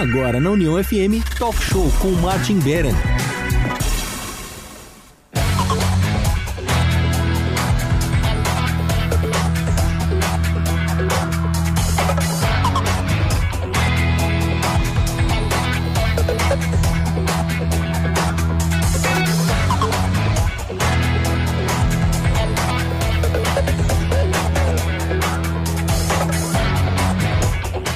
[0.00, 2.94] Agora na União FM, Talk Show com Martin Beren.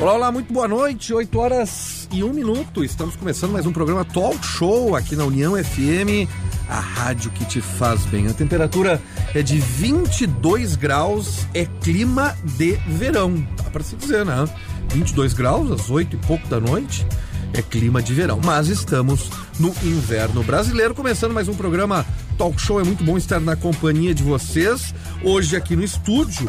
[0.03, 1.15] Olá, muito boa noite.
[1.15, 2.85] 8 horas e 1 minuto.
[2.85, 6.31] Estamos começando mais um programa Talk Show aqui na União FM,
[6.69, 8.29] a rádio que te faz bem.
[8.29, 9.03] A temperatura
[9.35, 13.45] é de 22 graus, é clima de verão.
[13.57, 14.49] Dá para se dizer, né?
[14.91, 17.05] 22 graus, às 8 e pouco da noite,
[17.53, 18.41] é clima de verão.
[18.45, 22.07] Mas estamos no inverno brasileiro, começando mais um programa
[22.39, 22.81] Talk Show.
[22.81, 24.95] É muito bom estar na companhia de vocês.
[25.25, 26.49] Hoje aqui no estúdio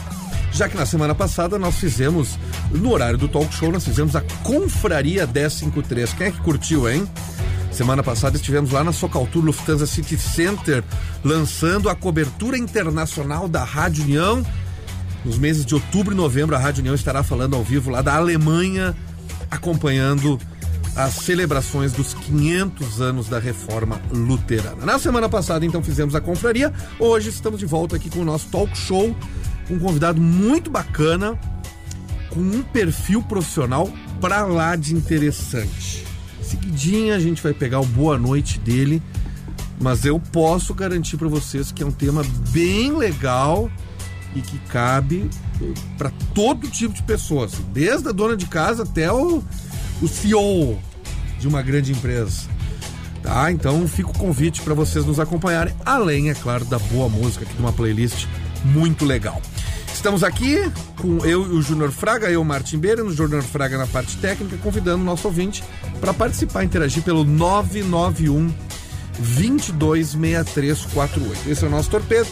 [0.51, 2.37] já que na semana passada nós fizemos,
[2.71, 6.13] no horário do talk show, nós fizemos a Confraria 1053.
[6.13, 7.07] Quem é que curtiu, hein?
[7.71, 10.81] Semana passada estivemos lá na Socaltur Lufthansa City Center,
[11.23, 14.45] lançando a cobertura internacional da Rádio União.
[15.25, 18.15] Nos meses de outubro e novembro, a Rádio União estará falando ao vivo lá da
[18.15, 18.95] Alemanha,
[19.51, 20.39] acompanhando
[20.95, 24.85] as celebrações dos 500 anos da reforma luterana.
[24.85, 26.71] Na semana passada, então, fizemos a confraria.
[26.97, 29.13] Hoje estamos de volta aqui com o nosso talk show
[29.69, 31.39] um convidado muito bacana,
[32.29, 36.05] com um perfil profissional pra lá de interessante.
[36.41, 39.01] Seguidinha a gente vai pegar o boa noite dele,
[39.79, 43.69] mas eu posso garantir para vocês que é um tema bem legal
[44.35, 45.29] e que cabe
[45.97, 49.43] para todo tipo de pessoas, desde a dona de casa até o,
[50.01, 50.77] o CEO
[51.39, 52.47] de uma grande empresa.
[53.23, 53.51] Tá?
[53.51, 57.55] Então fica o convite para vocês nos acompanharem, além, é claro, da boa música aqui
[57.55, 58.27] de uma playlist
[58.63, 59.41] muito legal.
[60.05, 63.87] Estamos aqui com eu e o Júnior Fraga, eu, Martin Beira, no Júnior Fraga na
[63.87, 65.63] parte técnica, convidando o nosso ouvinte
[65.99, 68.53] para participar, interagir pelo 991
[69.17, 71.49] 226348.
[71.49, 72.27] Esse é o nosso torpedo,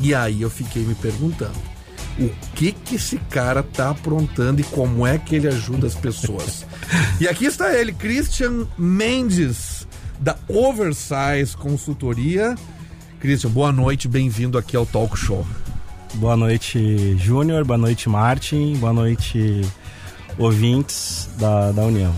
[0.00, 1.73] E aí eu fiquei me perguntando
[2.18, 6.64] o que que esse cara tá aprontando e como é que ele ajuda as pessoas.
[7.20, 9.86] e aqui está ele, Christian Mendes,
[10.20, 12.54] da Oversize Consultoria.
[13.20, 15.46] Christian, boa noite, bem-vindo aqui ao Talk Show.
[16.14, 19.62] Boa noite, Júnior, boa noite, Martin, boa noite,
[20.38, 22.14] ouvintes da, da União.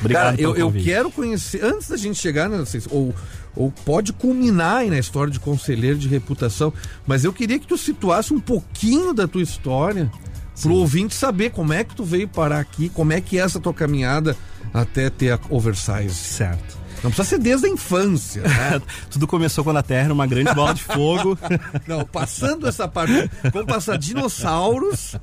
[0.00, 3.14] Obrigado Cara, eu, eu quero conhecer, antes da gente chegar, não sei, ou
[3.56, 6.72] ou pode culminar aí na história de conselheiro de reputação.
[7.06, 10.10] Mas eu queria que tu situasse um pouquinho da tua história
[10.54, 10.68] Sim.
[10.68, 13.60] pro ouvinte saber como é que tu veio parar aqui, como é que é essa
[13.60, 14.36] tua caminhada
[14.72, 16.14] até ter a oversize.
[16.14, 16.82] Certo.
[17.02, 18.42] Não precisa ser desde a infância.
[18.42, 18.80] Né?
[19.10, 21.36] Tudo começou quando a Terra era uma grande bola de fogo.
[21.86, 25.16] Não, passando essa parte, vamos passar dinossauros.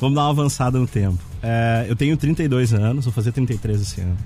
[0.00, 1.18] Vamos dar uma avançada no tempo.
[1.40, 4.16] É, eu tenho 32 anos, vou fazer 33 esse ano.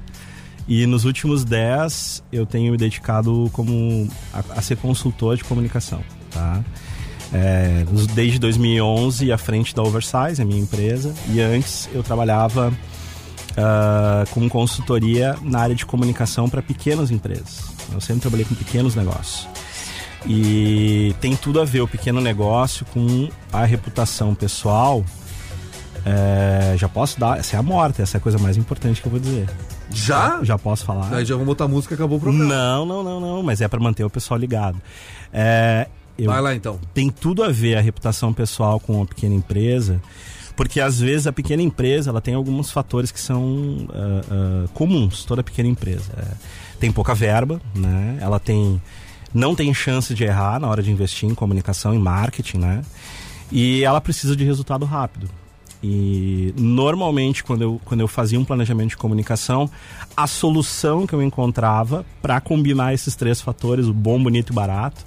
[0.69, 6.03] E nos últimos 10 eu tenho me dedicado como a, a ser consultor de comunicação,
[6.31, 6.63] tá?
[7.33, 7.85] É,
[8.15, 12.73] desde 2011 à frente da Oversize, a minha empresa, e antes eu trabalhava
[13.53, 17.65] uh, com consultoria na área de comunicação para pequenas empresas.
[17.93, 19.49] Eu sempre trabalhei com pequenos negócios.
[20.27, 25.05] E tem tudo a ver o pequeno negócio com a reputação pessoal.
[26.05, 29.07] É, já posso dar, essa é a morte, essa é a coisa mais importante que
[29.07, 29.49] eu vou dizer.
[29.91, 30.43] Já?
[30.43, 31.13] Já posso falar.
[31.15, 32.45] Aí já vamos botar música acabou o programa.
[32.45, 33.43] Não, não, não, não.
[33.43, 34.81] Mas é para manter o pessoal ligado.
[35.33, 35.87] É,
[36.19, 36.79] eu, Vai lá então.
[36.95, 40.01] Tem tudo a ver a reputação pessoal com uma pequena empresa.
[40.57, 45.25] Porque às vezes a pequena empresa ela tem alguns fatores que são uh, uh, comuns,
[45.25, 46.11] toda pequena empresa.
[46.17, 46.27] É,
[46.81, 48.17] tem pouca verba, né?
[48.21, 48.81] Ela tem
[49.35, 52.83] não tem chance de errar na hora de investir em comunicação e marketing, né?
[53.53, 55.29] E ela precisa de resultado rápido.
[55.83, 59.71] E normalmente, quando eu, quando eu fazia um planejamento de comunicação,
[60.17, 65.05] a solução que eu encontrava para combinar esses três fatores, o bom, bonito e barato,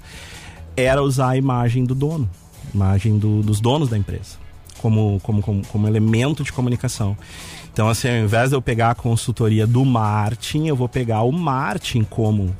[0.76, 2.30] era usar a imagem do dono,
[2.72, 4.38] imagem do, dos donos da empresa,
[4.78, 7.16] como, como, como, como elemento de comunicação.
[7.72, 11.32] Então, assim, ao invés de eu pegar a consultoria do Martin, eu vou pegar o
[11.32, 12.54] Martin como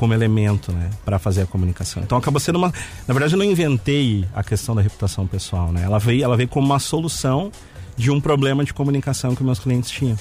[0.00, 2.02] como elemento, né, para fazer a comunicação.
[2.02, 2.72] Então acaba sendo uma,
[3.06, 5.82] na verdade eu não inventei a questão da reputação pessoal, né?
[5.84, 7.52] Ela veio, ela veio como uma solução
[7.98, 10.16] de um problema de comunicação que meus clientes tinham.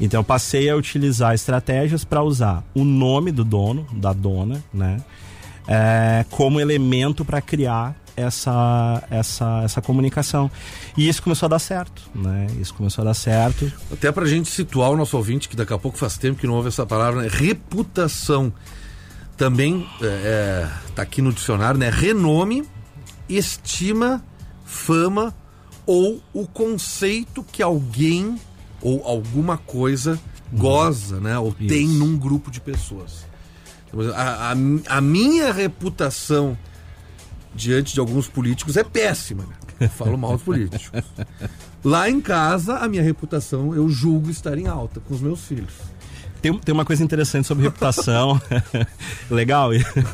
[0.00, 4.98] Então eu passei a utilizar estratégias para usar o nome do dono, da dona, né?
[5.66, 10.48] É, como elemento para criar essa, essa, essa comunicação.
[10.96, 12.46] E isso começou a dar certo, né?
[12.60, 13.72] Isso começou a dar certo.
[13.92, 16.46] Até para a gente situar o nosso ouvinte, que daqui a pouco faz tempo que
[16.46, 17.28] não ouve essa palavra, né?
[17.28, 18.52] reputação.
[19.40, 21.88] Também está é, tá aqui no dicionário, né?
[21.88, 22.62] Renome,
[23.26, 24.22] estima,
[24.66, 25.34] fama
[25.86, 28.38] ou o conceito que alguém
[28.82, 30.20] ou alguma coisa
[30.52, 31.38] goza, né?
[31.38, 31.68] Ou Isso.
[31.68, 33.24] tem num grupo de pessoas.
[34.14, 36.54] A, a, a, minha reputação
[37.54, 39.44] diante de alguns políticos é péssima.
[39.44, 39.54] Né?
[39.80, 40.90] Eu falo mal dos políticos.
[41.82, 45.72] Lá em casa, a minha reputação eu julgo estar em alta com os meus filhos.
[46.40, 48.40] Tem, tem uma coisa interessante sobre reputação.
[49.30, 49.70] Legal.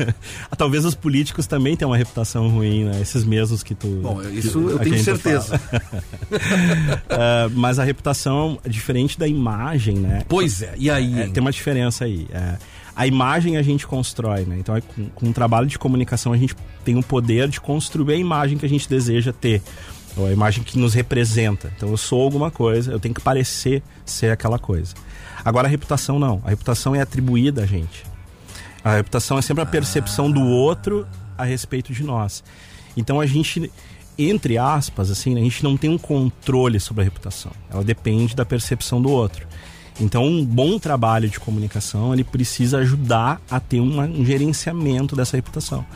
[0.58, 3.00] Talvez os políticos também tenham uma reputação ruim, né?
[3.00, 3.88] Esses mesmos que tu.
[4.02, 5.56] Bom, isso que, eu tenho certeza.
[5.56, 10.22] uh, mas a reputação é diferente da imagem, né?
[10.28, 11.20] Pois é, e aí?
[11.20, 12.26] É, tem uma diferença aí.
[12.32, 12.56] É,
[12.96, 14.56] a imagem a gente constrói, né?
[14.58, 18.14] Então, é com, com um trabalho de comunicação, a gente tem o poder de construir
[18.14, 19.62] a imagem que a gente deseja ter
[20.16, 21.72] ou a imagem que nos representa.
[21.76, 24.94] Então eu sou alguma coisa, eu tenho que parecer ser aquela coisa.
[25.44, 26.40] Agora a reputação não.
[26.44, 28.04] A reputação é atribuída a gente.
[28.82, 32.42] A reputação é sempre a percepção do outro a respeito de nós.
[32.96, 33.70] Então a gente,
[34.18, 37.52] entre aspas, assim, a gente não tem um controle sobre a reputação.
[37.70, 39.46] Ela depende da percepção do outro.
[39.98, 45.86] Então, um bom trabalho de comunicação ele precisa ajudar a ter um gerenciamento dessa reputação.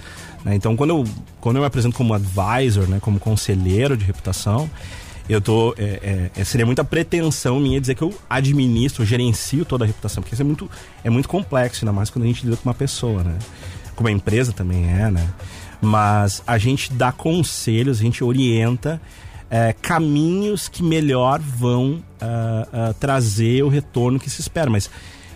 [0.45, 0.55] Né?
[0.55, 1.05] Então, quando eu,
[1.41, 4.71] quando eu me apresento como advisor, né, como conselheiro de reputação,
[5.29, 5.75] eu tô.
[5.79, 10.23] É, é, é, seria muita pretensão minha dizer que eu administro, gerencio toda a reputação,
[10.23, 10.71] porque isso é muito,
[11.05, 13.39] é muito complexo, ainda mais quando a gente lida com uma pessoa, né?
[13.95, 15.29] Como a empresa também é, né?
[15.81, 19.01] Mas a gente dá conselhos, a gente orienta
[19.51, 24.71] é, caminhos que melhor vão uh, uh, trazer o retorno que se espera.
[24.71, 24.91] Mas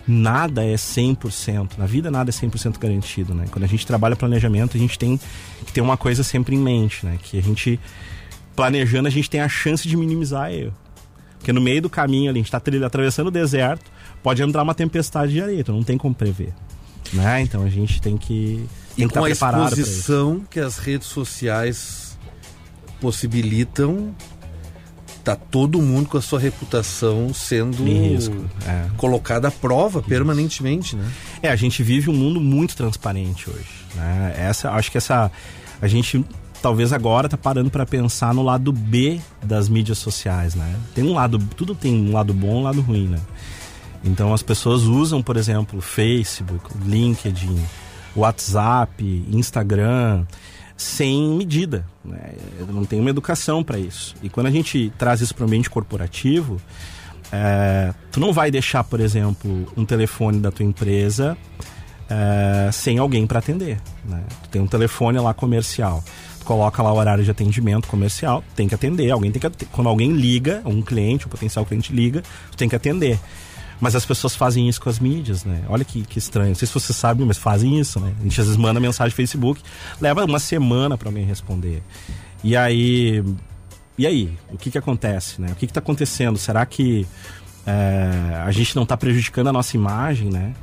[0.07, 1.77] nada é 100%.
[1.77, 3.45] Na vida nada é 100% garantido, né?
[3.51, 5.19] Quando a gente trabalha planejamento, a gente tem
[5.65, 7.17] que ter uma coisa sempre em mente, né?
[7.21, 7.79] Que a gente
[8.55, 10.73] planejando, a gente tem a chance de minimizar erro.
[11.37, 12.57] Porque no meio do caminho ali, a gente está
[12.87, 13.91] atravessando o deserto,
[14.23, 16.53] pode entrar uma tempestade de areia, então não tem como prever.
[17.13, 17.41] Né?
[17.41, 18.65] Então a gente tem que.
[18.95, 22.17] Tem e com a exposição que as redes sociais
[22.99, 24.15] possibilitam,
[25.25, 28.85] tá todo mundo com a sua reputação sendo risco, é.
[28.95, 31.11] colocada à prova permanentemente, né?
[31.41, 33.85] É, a gente vive um mundo muito transparente hoje.
[33.95, 34.35] Né?
[34.37, 35.31] Essa, acho que essa
[35.81, 36.23] a gente
[36.61, 40.75] talvez agora tá parando para pensar no lado B das mídias sociais, né?
[40.93, 43.19] Tem um lado, tudo tem um lado bom e um lado ruim, né?
[44.03, 47.59] Então as pessoas usam, por exemplo, Facebook, LinkedIn,
[48.15, 50.25] WhatsApp, Instagram,
[50.77, 51.85] sem medida.
[52.03, 52.33] Né?
[52.67, 54.15] Não tem uma educação para isso.
[54.21, 56.61] E quando a gente traz isso para o ambiente corporativo,
[57.31, 61.37] é, tu não vai deixar, por exemplo, um telefone da tua empresa
[62.09, 63.79] é, sem alguém para atender.
[64.03, 64.23] Né?
[64.43, 66.03] Tu tem um telefone lá comercial
[66.45, 69.09] coloca lá o horário de atendimento comercial, tem que atender.
[69.11, 72.23] Alguém tem que quando alguém liga, um cliente, um potencial cliente liga,
[72.55, 73.19] tem que atender.
[73.85, 75.61] Mas as pessoas fazem isso com as mídias, né?
[75.69, 76.47] Olha que, que estranho.
[76.47, 78.15] Não sei se você sabe, mas fazem isso, né?
[78.19, 79.61] A gente às vezes manda mensagem no Facebook,
[80.01, 81.83] leva uma semana para alguém responder.
[82.43, 83.23] E aí.
[83.95, 84.35] E aí?
[84.51, 85.49] O que que acontece, né?
[85.51, 86.35] O que que tá acontecendo?
[86.39, 87.05] Será que
[87.63, 90.55] é, a gente não está prejudicando a nossa imagem, né?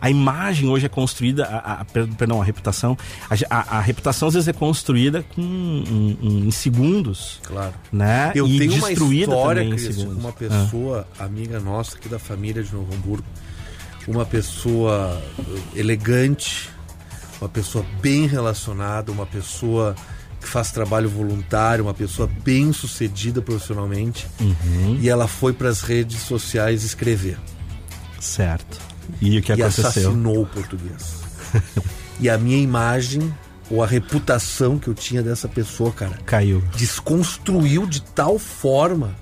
[0.00, 2.96] A imagem hoje é construída, a, a, perdão, a reputação,
[3.50, 7.40] a, a, reputação às vezes é construída com, um, um, em segundos.
[7.42, 7.74] Claro.
[7.92, 8.32] Né?
[8.34, 11.24] Eu e tenho uma história, Cris, uma pessoa, ah.
[11.24, 13.26] amiga nossa aqui da família de Novo Hamburgo,
[14.06, 15.20] uma pessoa
[15.74, 16.70] elegante,
[17.40, 19.94] uma pessoa bem relacionada, uma pessoa
[20.40, 24.98] que faz trabalho voluntário, uma pessoa bem sucedida profissionalmente, uhum.
[25.00, 27.38] e ela foi para as redes sociais escrever.
[28.20, 28.78] Certo.
[29.20, 29.88] E o que e aconteceu?
[29.88, 31.22] assassinou o português.
[32.20, 33.32] e a minha imagem
[33.70, 36.62] ou a reputação que eu tinha dessa pessoa, cara, caiu.
[36.76, 39.14] Desconstruiu de tal forma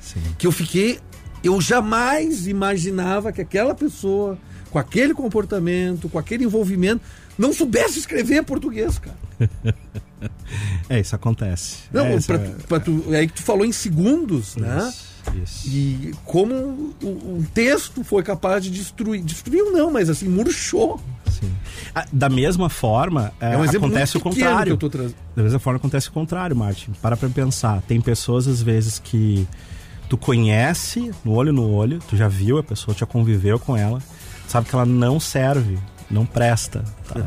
[0.00, 0.20] Sim.
[0.38, 1.00] que eu fiquei.
[1.42, 4.38] Eu jamais imaginava que aquela pessoa,
[4.70, 7.02] com aquele comportamento, com aquele envolvimento,
[7.38, 9.16] não soubesse escrever português, cara.
[10.88, 11.78] é, isso acontece.
[11.92, 12.54] Não, é, pra, é...
[12.68, 14.76] Pra tu, é aí que tu falou em segundos, né?
[14.78, 14.86] isso.
[14.86, 15.13] né?
[15.42, 15.68] Isso.
[15.68, 16.54] E como
[17.02, 21.00] o, texto foi capaz de destruir, destruiu não, mas assim, murchou.
[21.30, 21.52] Sim.
[21.94, 24.76] Ah, da mesma forma, é, é um acontece o contrário.
[25.34, 26.92] Da mesma forma acontece o contrário, Martin.
[27.00, 27.82] Para pra pensar.
[27.82, 29.46] Tem pessoas, às vezes, que
[30.08, 34.02] tu conhece no olho no olho, tu já viu a pessoa, já conviveu com ela,
[34.46, 35.78] sabe que ela não serve
[36.14, 36.84] não presta.
[37.08, 37.26] Tá?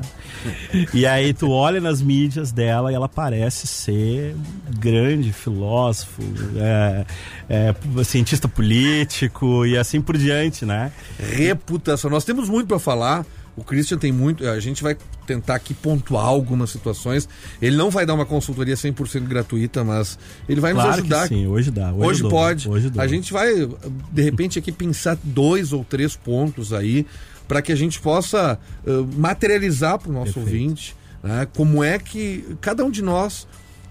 [0.94, 4.36] e aí tu olha nas mídias dela e ela parece ser
[4.80, 6.24] grande filósofo,
[6.56, 7.06] é,
[7.50, 10.92] é, cientista político e assim por diante, né?
[11.20, 12.10] Reputação.
[12.10, 13.26] Nós temos muito para falar.
[13.56, 14.48] O Christian tem muito.
[14.48, 17.28] A gente vai tentar aqui pontuar algumas situações.
[17.60, 20.18] Ele não vai dar uma consultoria 100% gratuita, mas
[20.48, 21.28] ele vai claro nos ajudar.
[21.28, 21.92] sim, hoje dá.
[21.92, 22.70] Hoje, Hoje pode.
[22.70, 23.68] Hoje a gente vai,
[24.12, 27.04] de repente, aqui pensar dois ou três pontos aí
[27.48, 30.56] para que a gente possa uh, materializar para o nosso Perfeito.
[30.56, 33.48] ouvinte né, como é que cada um de nós,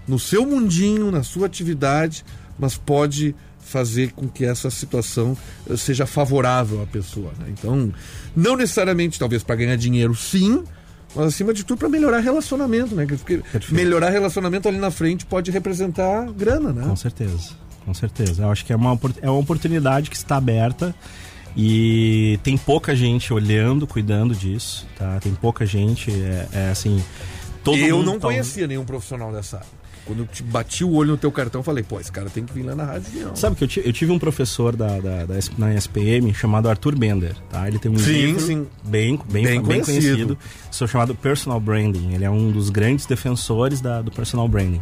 [0.07, 2.23] no seu mundinho, na sua atividade,
[2.57, 7.31] mas pode fazer com que essa situação uh, seja favorável à pessoa.
[7.39, 7.47] né?
[7.49, 7.91] Então,
[8.35, 10.63] não necessariamente, talvez, para ganhar dinheiro, sim,
[11.15, 13.05] mas acima de tudo para melhorar relacionamento, né?
[13.05, 13.73] Porque Perfeito.
[13.73, 16.83] melhorar relacionamento ali na frente pode representar grana, né?
[16.83, 17.51] Com certeza,
[17.85, 18.43] com certeza.
[18.43, 20.93] Eu acho que é uma, é uma oportunidade que está aberta
[21.59, 25.19] e tem pouca gente olhando, cuidando disso, tá?
[25.19, 27.03] Tem pouca gente, é, é assim...
[27.63, 29.77] Todo eu não tá- conhecia nenhum profissional dessa área.
[30.05, 32.45] Quando eu te bati o olho no teu cartão, eu falei, pô, esse cara tem
[32.45, 33.35] que vir lá na rádio União.
[33.35, 37.35] Sabe que eu, eu tive um professor da, da, da na SPM chamado Arthur Bender,
[37.49, 37.67] tá?
[37.67, 38.67] Ele tem um Sim, livro sim.
[38.85, 39.93] Bem, bem, Bem bem, conhecido.
[40.37, 40.37] conhecido,
[40.71, 42.13] sou chamado Personal Branding.
[42.13, 44.79] Ele é um dos grandes defensores da, do Personal Branding.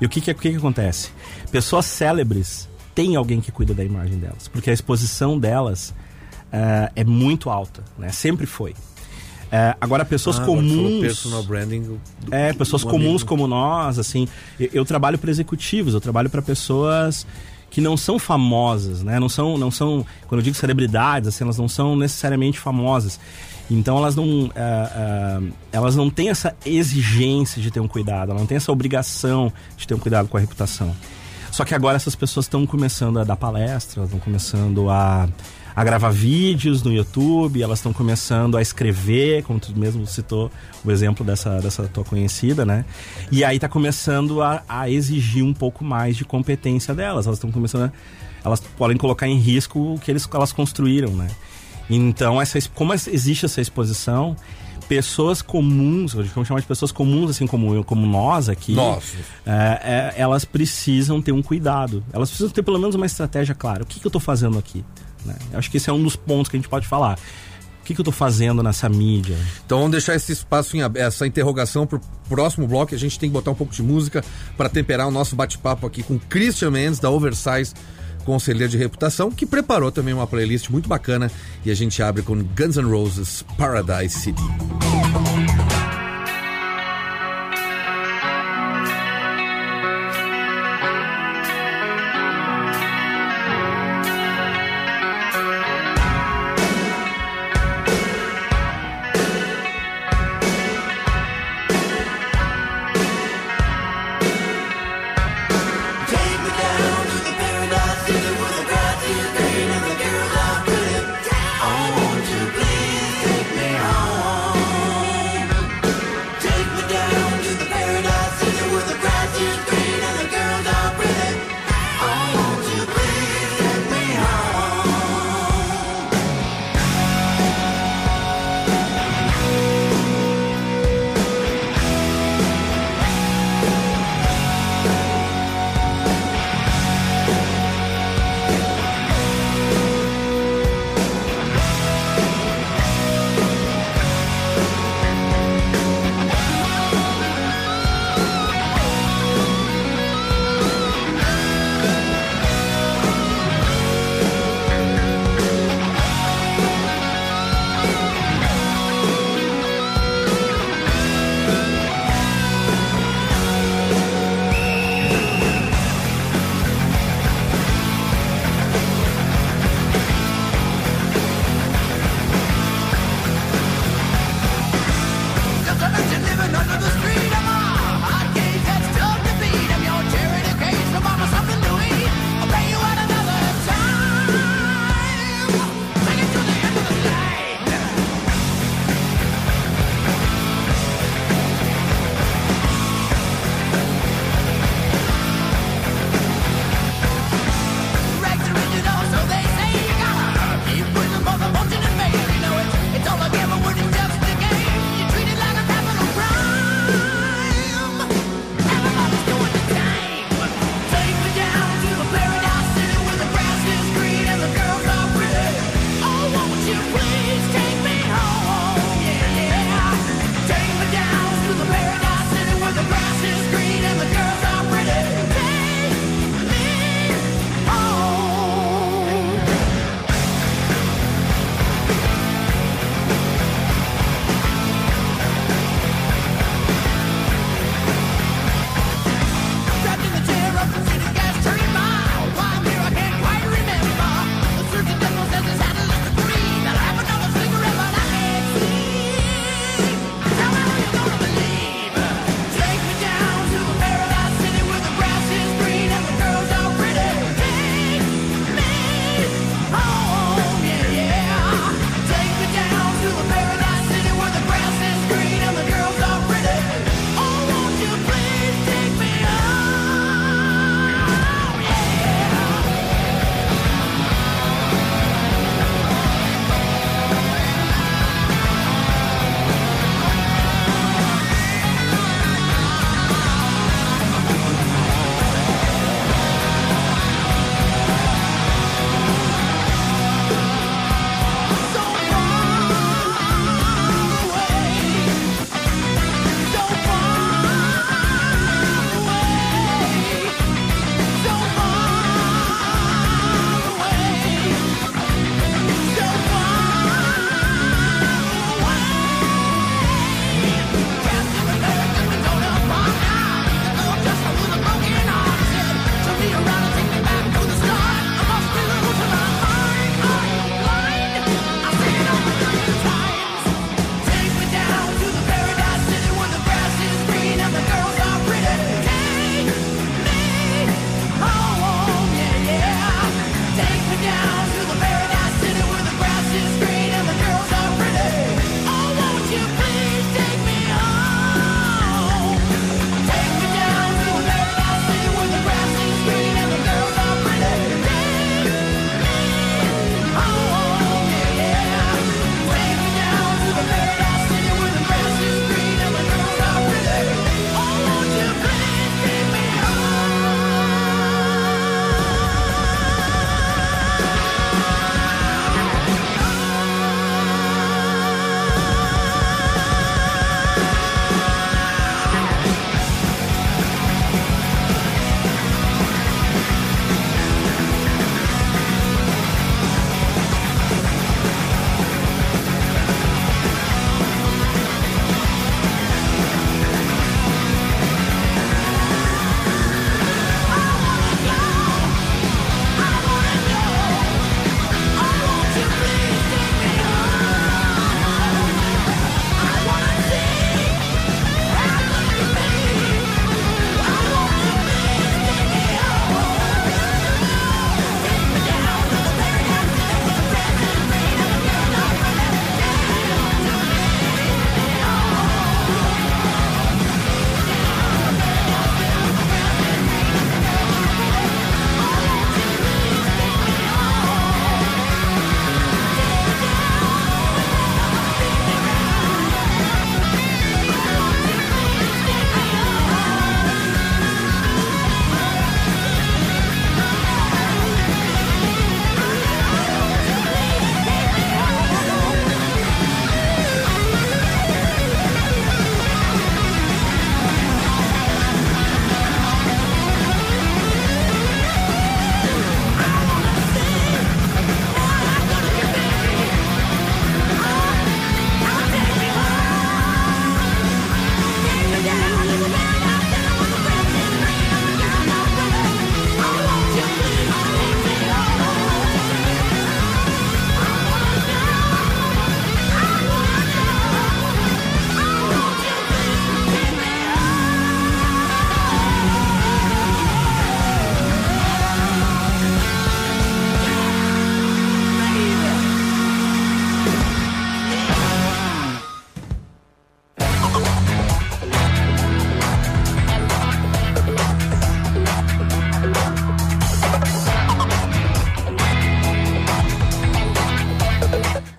[0.00, 1.10] E o que que, o que que acontece?
[1.52, 5.94] Pessoas célebres têm alguém que cuida da imagem delas, porque a exposição delas
[6.54, 8.10] ah, é muito alta, né?
[8.10, 8.74] Sempre foi.
[9.52, 11.00] Eh, agora, pessoas Ah, comuns...
[11.00, 11.82] personal branding.
[11.82, 13.26] do- É, pessoas um comuns amigo.
[13.26, 14.26] como nós, assim.
[14.58, 17.26] Eu, eu trabalho para executivos, eu trabalho para pessoas
[17.70, 19.18] que não são famosas, né?
[19.18, 23.18] Não são, não são, quando eu digo celebridades, assim, elas não são necessariamente famosas.
[23.70, 25.40] Então elas não, ah,
[25.72, 29.86] elas não têm essa exigência de ter um cuidado, elas não têm essa obrigação de
[29.86, 30.94] ter um cuidado com a reputação.
[31.54, 35.28] Só que agora essas pessoas estão começando a dar palestras, estão começando a,
[35.76, 40.50] a gravar vídeos no YouTube, elas estão começando a escrever, como tu mesmo citou
[40.84, 42.84] o exemplo dessa, dessa tua conhecida, né?
[43.30, 47.24] E aí tá começando a, a exigir um pouco mais de competência delas.
[47.24, 47.92] Elas estão começando a,
[48.44, 51.28] Elas podem colocar em risco o que eles, elas construíram, né?
[51.88, 54.34] Então, essa, como existe essa exposição,
[54.88, 58.74] pessoas comuns, vamos chamar de pessoas comuns, assim como eu, como nós aqui,
[59.46, 62.04] é, é, elas precisam ter um cuidado.
[62.12, 63.82] Elas precisam ter pelo menos uma estratégia clara.
[63.82, 64.84] O que, que eu estou fazendo aqui?
[65.24, 65.34] Né?
[65.52, 67.18] Eu acho que esse é um dos pontos que a gente pode falar.
[67.80, 69.36] O que, que eu estou fazendo nessa mídia?
[69.66, 72.94] Então vamos deixar esse espaço em essa interrogação pro próximo bloco.
[72.94, 74.24] A gente tem que botar um pouco de música
[74.56, 77.74] para temperar o nosso bate-papo aqui com Christian Mendes, da Oversize
[78.24, 81.30] Conselheiro de Reputação, que preparou também uma playlist muito bacana.
[81.64, 84.42] E a gente abre com Guns N' Roses Paradise City.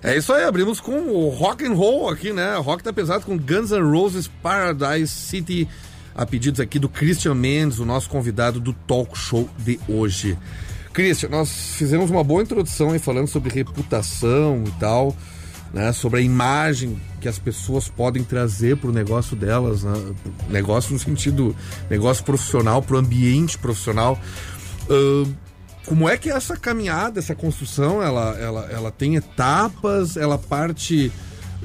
[0.06, 2.54] É isso aí, abrimos com o rock and roll aqui, né?
[2.58, 5.68] Rock tá pesado com Guns N' Roses Paradise City,
[6.14, 10.38] a pedidos aqui do Christian Mendes, o nosso convidado do talk show de hoje.
[10.92, 15.12] Christian, nós fizemos uma boa introdução aí falando sobre reputação e tal,
[15.74, 15.92] né?
[15.92, 20.14] Sobre a imagem que as pessoas podem trazer pro negócio delas, né?
[20.48, 21.54] Negócio no sentido
[21.90, 24.16] negócio profissional, pro ambiente profissional.
[24.88, 25.34] Ahn,
[25.86, 31.10] como é que essa caminhada, essa construção, ela, ela, ela tem etapas, ela parte.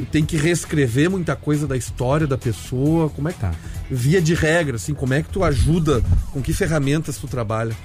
[0.10, 3.10] Tem que reescrever muita coisa da história da pessoa.
[3.10, 3.54] Como é que tá?
[3.90, 6.02] Via de regra, assim, como é que tu ajuda?
[6.32, 7.76] Com que ferramentas tu trabalha?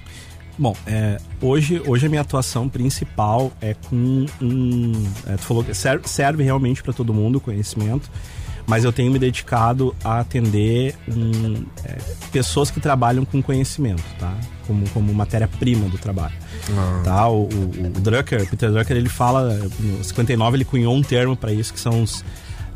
[0.59, 4.93] Bom, é, hoje, hoje a minha atuação principal é com um.
[5.27, 8.11] é, tu falou que serve, serve realmente para todo mundo o conhecimento,
[8.67, 11.99] mas eu tenho me dedicado a atender um, é,
[12.33, 14.35] pessoas que trabalham com conhecimento, tá?
[14.67, 16.35] Como, como matéria-prima do trabalho.
[17.05, 17.29] Tá?
[17.29, 21.53] O, o, o Drucker, Peter Drucker, ele fala, no 59 ele cunhou um termo para
[21.53, 22.25] isso que são os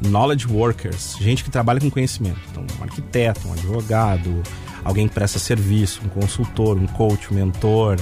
[0.01, 2.39] knowledge workers, gente que trabalha com conhecimento.
[2.51, 4.43] Então, um arquiteto, um advogado,
[4.85, 7.99] alguém que presta serviço, um consultor, um coach, um mentor,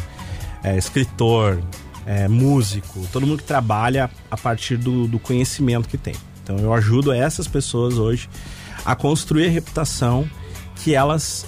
[0.62, 1.60] é, escritor,
[2.06, 6.14] é, músico, todo mundo que trabalha a partir do, do conhecimento que tem.
[6.48, 8.28] Então eu ajudo essas pessoas hoje
[8.82, 10.28] a construir a reputação
[10.76, 11.46] que elas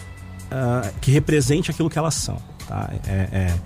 [0.50, 2.36] ah, que represente aquilo que elas são.
[2.68, 2.90] Tá?
[3.06, 3.58] É- é-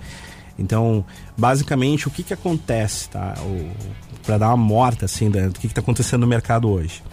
[0.57, 1.03] então,
[1.37, 3.33] basicamente, o que, que acontece, tá?
[4.23, 7.03] Para dar uma morta assim do que está acontecendo no mercado hoje.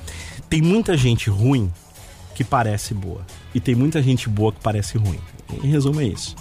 [0.48, 1.72] Tem muita gente ruim
[2.36, 5.18] que parece boa e tem muita gente boa que parece ruim.
[5.62, 6.36] Em resumo é isso.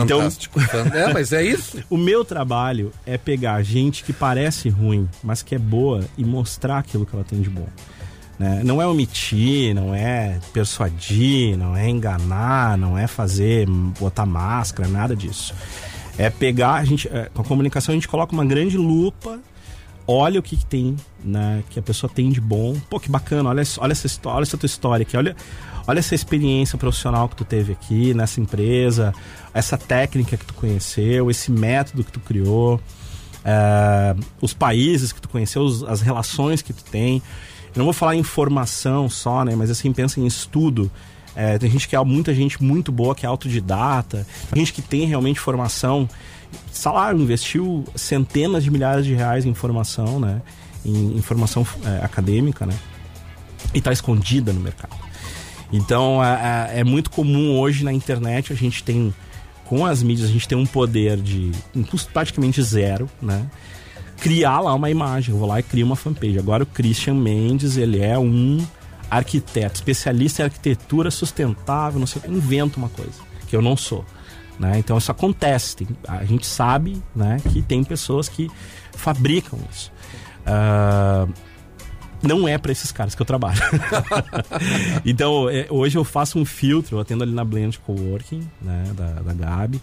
[0.00, 0.60] Fantástico.
[0.60, 1.78] Fan- É, mas é isso.
[1.90, 6.78] O meu trabalho é pegar gente que parece ruim, mas que é boa e mostrar
[6.78, 7.66] aquilo que ela tem de bom.
[8.38, 8.62] né?
[8.64, 13.66] Não é omitir, não é persuadir, não é enganar, não é fazer,
[13.98, 15.54] botar máscara, nada disso.
[16.18, 19.38] É pegar, a gente, é, com a comunicação a gente coloca uma grande lupa,
[20.06, 22.76] olha o que, que tem, né, que a pessoa tem de bom.
[22.90, 25.34] Pô, que bacana, olha, olha essa história, olha essa tua história aqui, olha,
[25.86, 29.14] olha essa experiência profissional que tu teve aqui nessa empresa,
[29.52, 32.80] essa técnica que tu conheceu, esse método que tu criou,
[33.44, 37.22] é, os países que tu conheceu, os- as relações que tu tem.
[37.74, 39.54] Eu não vou falar em informação só, né?
[39.56, 40.90] Mas assim, pensa em estudo.
[41.36, 45.04] É, tem gente que é muita gente muito boa que é autodidata, gente que tem
[45.04, 46.08] realmente formação,
[46.72, 50.40] salário, investiu centenas de milhares de reais em formação, né?
[50.84, 52.74] Em, em formação é, acadêmica, né?
[53.72, 54.94] E está escondida no mercado.
[55.72, 59.12] Então é, é- é muito comum hoje na internet a gente tem
[59.64, 63.46] com as mídias a gente tem um poder de um custo praticamente zero, né?
[64.18, 66.38] Criar lá uma imagem, eu vou lá e crio uma fanpage.
[66.38, 68.64] Agora o Christian Mendes, ele é um
[69.10, 73.12] arquiteto, especialista em arquitetura sustentável, não sei, inventa uma coisa
[73.48, 74.04] que eu não sou,
[74.58, 74.78] né?
[74.78, 78.50] Então isso acontece, tem- a gente sabe, né, que tem pessoas que
[78.92, 79.90] fabricam isso.
[80.46, 81.26] Ah,
[82.22, 83.60] não é para esses caras que eu trabalho.
[85.04, 89.06] então, é, hoje eu faço um filtro, eu atendo ali na Blend Coworking, né, da,
[89.22, 89.80] da Gabi.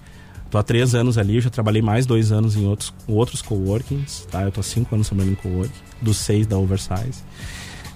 [0.49, 4.27] Tô há três anos ali, eu já trabalhei mais dois anos em outros, outros coworkings,
[4.29, 4.41] tá?
[4.41, 7.23] Eu tô há cinco anos trabalhando em coworking, dos seis da Oversize.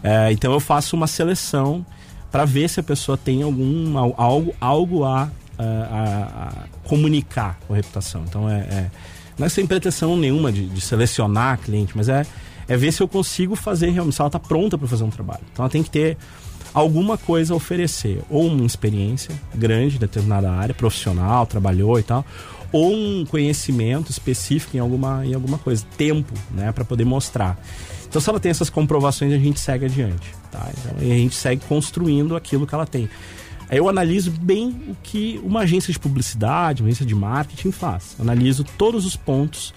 [0.01, 1.85] É, então eu faço uma seleção
[2.31, 7.59] para ver se a pessoa tem algum al- algo, algo a, a- a- a comunicar
[7.67, 8.23] com a reputação.
[8.27, 8.91] Então é, é-
[9.37, 12.25] não é sem pretensão nenhuma de, de selecionar cliente, mas é,
[12.67, 15.41] é ver se eu consigo fazer realmente, se ela está pronta para fazer um trabalho.
[15.51, 16.17] Então ela tem que ter
[16.73, 22.25] alguma coisa a oferecer, ou uma experiência grande em determinada área, profissional, trabalhou e tal,
[22.71, 27.57] ou um conhecimento específico em alguma, em alguma coisa, tempo, né, para poder mostrar.
[28.07, 30.69] Então, se ela tem essas comprovações, a gente segue adiante, tá?
[30.77, 33.09] Então, a gente segue construindo aquilo que ela tem.
[33.75, 38.15] Eu analiso bem o que uma agência de publicidade, uma agência de marketing faz.
[38.19, 39.73] Analiso todos os pontos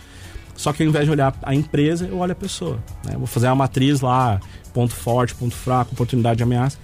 [0.58, 2.82] só que ao invés de olhar a empresa, eu olho a pessoa.
[3.04, 3.14] né?
[3.16, 4.40] Vou fazer uma matriz lá,
[4.74, 6.76] ponto forte, ponto fraco, oportunidade de ameaça,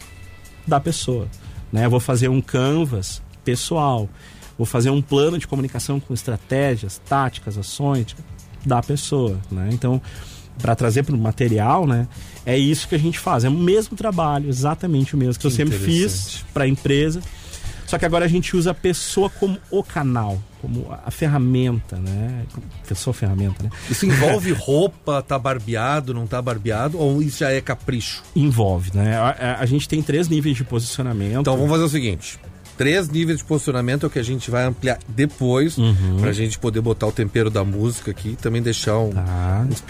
[0.65, 1.27] da pessoa.
[1.73, 1.89] Né?
[1.89, 4.09] Vou fazer um canvas pessoal.
[4.57, 8.15] Vou fazer um plano de comunicação com estratégias, táticas, ações
[8.65, 9.41] da pessoa.
[9.51, 9.71] Né?
[9.73, 10.01] Então,
[10.61, 12.07] para trazer para o material, né?
[12.47, 13.45] é isso que a gente faz.
[13.45, 17.21] É o mesmo trabalho, exatamente o mesmo que, eu sempre fiz para a empresa.
[17.87, 21.97] Só que agora a gente usa a pessoa como o canal, como a, a ferramenta,
[21.97, 22.43] né?
[22.89, 23.71] Pessoa ferramenta, né?
[23.91, 28.23] Isso envolve roupa, tá barbeado, não tá barbeado, ou isso já é capricho?
[28.35, 29.17] Envolve, né?
[29.19, 31.41] A, a- a gente tem três níveis de posicionamento.
[31.41, 32.39] Então vamos fazer o seguinte:
[32.77, 36.19] Três níveis de posicionamento é o que a gente vai ampliar depois, uhum.
[36.29, 39.67] a gente poder botar o tempero da música aqui e também deixar um, tá.
[39.71, 39.81] uns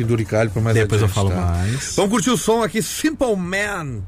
[0.60, 1.40] mais Depois adiante, eu falo tá?
[1.40, 1.94] mais.
[1.96, 4.02] Vamos curtir o som aqui, Simple Man.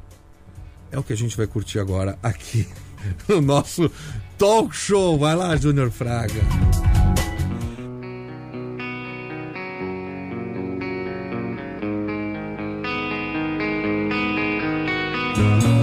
[0.93, 2.69] É o que a gente vai curtir agora aqui
[3.29, 3.91] no nosso
[4.37, 5.19] talk show.
[5.19, 6.43] Vai lá, Junior Fraga.
[15.37, 15.76] Música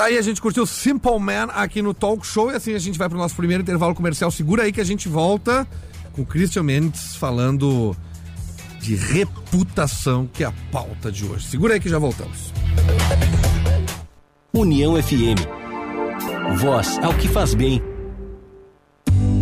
[0.00, 2.98] Tá aí, a gente curtiu Simple Man aqui no Talk Show e assim a gente
[2.98, 4.30] vai pro nosso primeiro intervalo comercial.
[4.30, 5.68] Segura aí que a gente volta
[6.14, 7.94] com o Christian Mendes falando
[8.80, 11.48] de reputação, que é a pauta de hoje.
[11.48, 12.50] Segura aí que já voltamos.
[14.54, 15.44] União FM.
[16.56, 17.89] Voz ao que faz bem.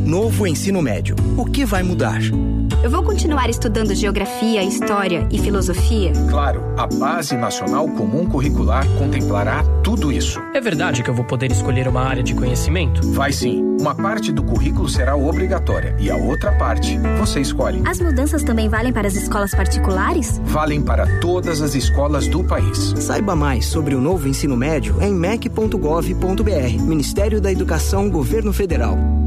[0.09, 1.15] Novo ensino médio.
[1.37, 2.19] O que vai mudar?
[2.83, 6.13] Eu vou continuar estudando geografia, história e filosofia?
[6.31, 10.41] Claro, a Base Nacional Comum Curricular contemplará tudo isso.
[10.55, 13.07] É verdade que eu vou poder escolher uma área de conhecimento?
[13.13, 13.63] Vai sim.
[13.79, 17.83] Uma parte do currículo será obrigatória e a outra parte você escolhe.
[17.85, 20.41] As mudanças também valem para as escolas particulares?
[20.43, 22.95] Valem para todas as escolas do país.
[22.97, 26.83] Saiba mais sobre o novo ensino médio em mec.gov.br.
[26.83, 29.18] Ministério da Educação, Governo Federal.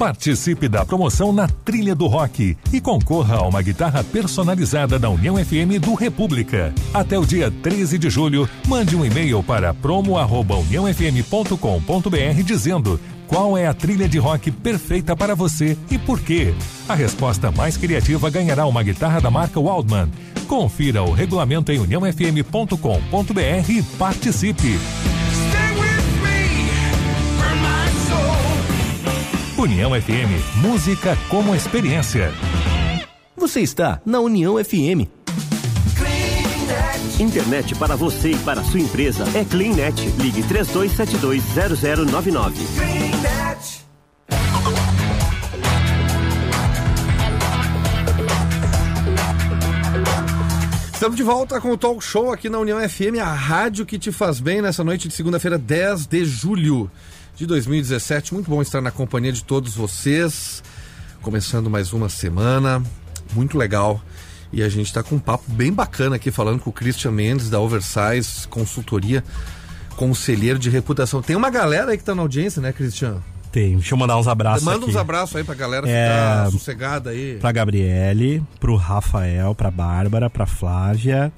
[0.00, 5.36] Participe da promoção na Trilha do Rock e concorra a uma guitarra personalizada da União
[5.36, 6.72] FM do República.
[6.94, 13.74] Até o dia 13 de julho, mande um e-mail para promo@uniãofm.com.br dizendo qual é a
[13.74, 16.54] trilha de rock perfeita para você e por quê.
[16.88, 20.10] A resposta mais criativa ganhará uma guitarra da marca Waldman.
[20.48, 24.78] Confira o regulamento em uniãofm.com.br e participe.
[29.60, 32.32] União FM, música como experiência.
[33.36, 35.04] Você está na União FM.
[37.20, 40.00] Internet para você e para sua empresa é CleanNet.
[40.16, 42.54] Ligue 32720099.
[50.94, 54.10] Estamos de volta com o Talk Show aqui na União FM, a rádio que te
[54.10, 56.90] faz bem nessa noite de segunda-feira, 10 de julho
[57.40, 58.34] de 2017.
[58.34, 60.62] Muito bom estar na companhia de todos vocês.
[61.22, 62.82] Começando mais uma semana,
[63.32, 63.98] muito legal.
[64.52, 67.48] E a gente está com um papo bem bacana aqui falando com o Christian Mendes
[67.48, 69.24] da Oversize Consultoria,
[69.96, 71.22] conselheiro de reputação.
[71.22, 73.22] Tem uma galera aí que está na audiência, né, Christian?
[73.50, 73.76] Tem.
[73.76, 74.90] Deixa eu mandar uns abraços Manda aqui.
[74.90, 76.08] uns abraços aí pra galera É,
[76.44, 77.38] ficar sossegada aí.
[77.40, 81.32] Pra Gabriele, pro Rafael, pra Bárbara, pra Flávia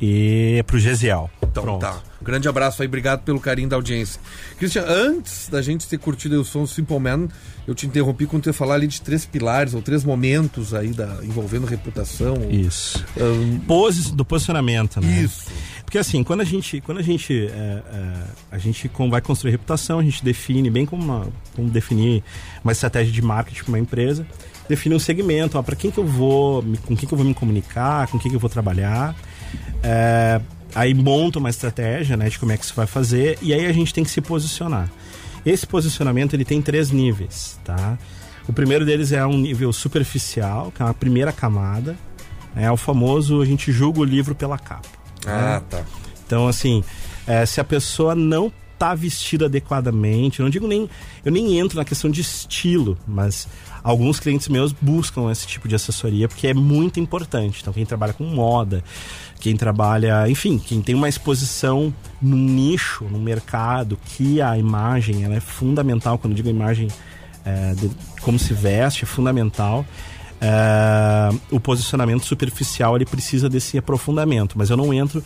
[0.00, 1.28] e pro Gesiel.
[1.42, 1.80] Então Pronto.
[1.80, 1.96] tá.
[2.22, 4.20] Um grande abraço aí, obrigado pelo carinho da audiência.
[4.56, 7.26] Christian, antes da gente ter curtido o som Simple Man,
[7.66, 10.90] eu te interrompi quando tu ia falar ali de três pilares ou três momentos aí
[10.92, 12.36] da, envolvendo reputação.
[12.48, 13.04] Isso.
[13.20, 15.20] Ahn, Posi- do posicionamento, né?
[15.20, 15.50] Isso.
[15.84, 18.12] Porque assim, quando a gente, quando a gente, é, é,
[18.52, 22.22] a gente vai construir reputação, a gente define bem como, uma, como definir
[22.62, 24.24] uma estratégia de marketing para uma empresa,
[24.68, 28.06] define um segmento, para quem que eu vou, com quem que eu vou me comunicar,
[28.06, 29.14] com quem que eu vou trabalhar,
[29.82, 30.40] é,
[30.74, 33.72] aí monta uma estratégia, né, de como é que isso vai fazer e aí a
[33.72, 34.90] gente tem que se posicionar.
[35.44, 37.98] Esse posicionamento ele tem três níveis, tá?
[38.48, 41.96] O primeiro deles é um nível superficial, que é a primeira camada,
[42.54, 44.88] é o famoso a gente julga o livro pela capa.
[45.26, 45.84] Ah, tá.
[46.26, 46.82] Então, assim,
[47.26, 50.90] é, se a pessoa não tá vestida adequadamente, eu não digo nem.
[51.24, 53.46] Eu nem entro na questão de estilo, mas
[53.82, 57.60] alguns clientes meus buscam esse tipo de assessoria porque é muito importante.
[57.60, 58.82] Então, quem trabalha com moda,
[59.40, 65.34] quem trabalha, enfim, quem tem uma exposição no nicho, no mercado, que a imagem ela
[65.34, 66.18] é fundamental.
[66.18, 66.88] Quando eu digo imagem,
[67.44, 67.90] é, de
[68.20, 69.84] como se veste, é fundamental.
[70.40, 75.22] É, o posicionamento superficial ele precisa desse aprofundamento, mas eu não entro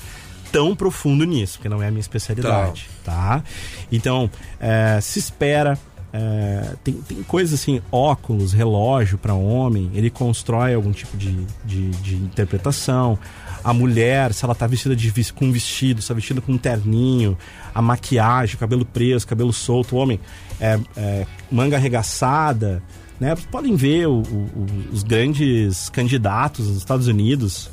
[0.52, 3.42] tão profundo nisso, porque não é a minha especialidade, tá?
[3.90, 5.78] Então, é, se espera.
[6.18, 11.90] É, tem, tem coisas assim, óculos, relógio para homem, ele constrói algum tipo de, de,
[11.90, 13.18] de interpretação.
[13.62, 17.36] A mulher, se ela tá vestida de, com vestido, se tá vestida com um terninho,
[17.74, 20.18] a maquiagem, cabelo preso, cabelo solto, o homem,
[20.58, 22.82] é, é, manga arregaçada,
[23.20, 23.34] né?
[23.50, 27.68] Podem ver o- o- os grandes candidatos nos Estados Unidos,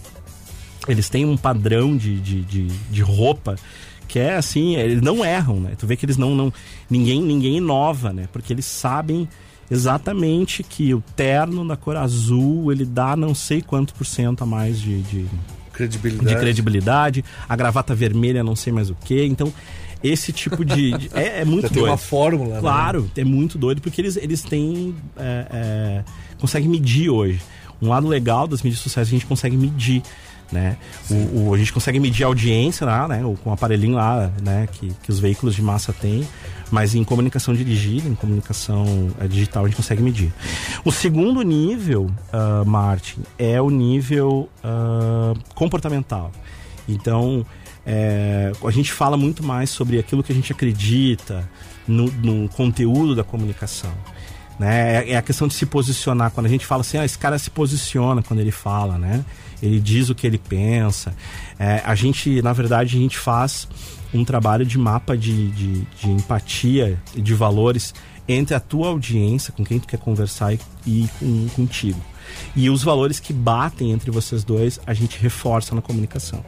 [0.87, 3.55] eles têm um padrão de, de, de, de roupa
[4.13, 5.71] que é assim, eles não erram, né?
[5.75, 6.53] Tu vê que eles não, não
[6.87, 8.25] ninguém ninguém inova, né?
[8.31, 9.27] Porque eles sabem
[9.71, 14.45] exatamente que o terno da cor azul ele dá não sei quanto por cento a
[14.45, 15.25] mais de, de,
[15.71, 16.29] Credibilidade.
[16.29, 19.51] de credibilidade, a gravata vermelha não sei mais o que, então
[20.03, 21.91] esse tipo de, de- é, é muito Já tem doido.
[21.91, 22.59] uma fórmula, né?
[22.59, 24.93] Claro, é muito doido porque eles, eles têm.
[25.17, 26.03] É, é,
[26.39, 27.41] conseguem medir hoje.
[27.81, 30.03] Um lado legal das mídias sociais é que a gente consegue medir.
[30.53, 30.77] Né?
[31.09, 33.25] O, o- a gente consegue medir a audiência lá, né?
[33.25, 34.67] O- com o aparelhinho lá, né?
[34.71, 36.27] Que, que os veículos de massa têm.
[36.69, 40.31] Mas em comunicação dirigida, em comunicação eh, digital, a gente consegue medir.
[40.85, 46.31] O segundo nível, ah, Martin, é o nível ah, comportamental.
[46.87, 47.43] Então,
[47.85, 51.49] é, a gente fala muito mais sobre aquilo que a gente acredita
[51.87, 53.91] no, no conteúdo da comunicação.
[54.59, 55.05] Né?
[55.07, 56.29] É, é a questão de se posicionar.
[56.31, 59.23] Quando a gente fala assim, ah, esse cara se posiciona quando ele fala, né?
[59.63, 61.15] Ele diz o que ele pensa.
[61.57, 63.65] É, a gente, na verdade, a gente faz
[64.13, 67.93] um trabalho de mapa de, de, de empatia e de valores
[68.27, 71.99] entre a tua audiência, com quem tu quer conversar e, e com, contigo.
[72.53, 76.43] E os valores que batem entre vocês dois, a gente reforça na comunicação.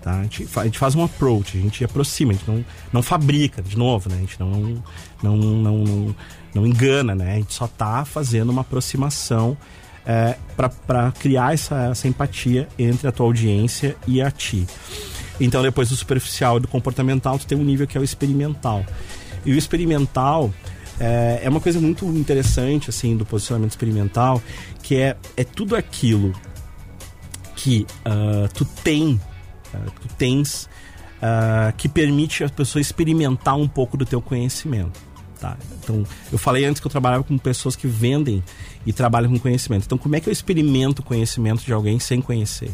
[0.00, 0.20] Tá?
[0.20, 3.62] A, gente, a gente faz um approach, a gente aproxima, a gente não, não fabrica,
[3.62, 4.16] de novo, né?
[4.16, 4.50] A gente não,
[5.22, 6.16] não, não, não,
[6.54, 7.32] não engana, né?
[7.32, 9.56] A gente só tá fazendo uma aproximação
[10.06, 10.36] é,
[10.86, 14.66] para criar essa, essa empatia entre a tua audiência e a ti.
[15.40, 18.84] Então, depois do superficial e do comportamental, tu tem um nível que é o experimental.
[19.44, 20.52] E o experimental
[20.98, 24.40] é, é uma coisa muito interessante, assim, do posicionamento experimental,
[24.82, 26.32] que é, é tudo aquilo
[27.56, 29.20] que ah, tu tem,
[29.72, 30.68] ah, tu tens,
[31.20, 35.00] ah, que permite a pessoa experimentar um pouco do teu conhecimento.
[35.40, 35.56] Tá?
[35.82, 38.42] Então, eu falei antes que eu trabalhava com pessoas que vendem
[38.86, 39.84] e trabalham com conhecimento.
[39.84, 42.70] Então, como é que eu experimento o conhecimento de alguém sem conhecer?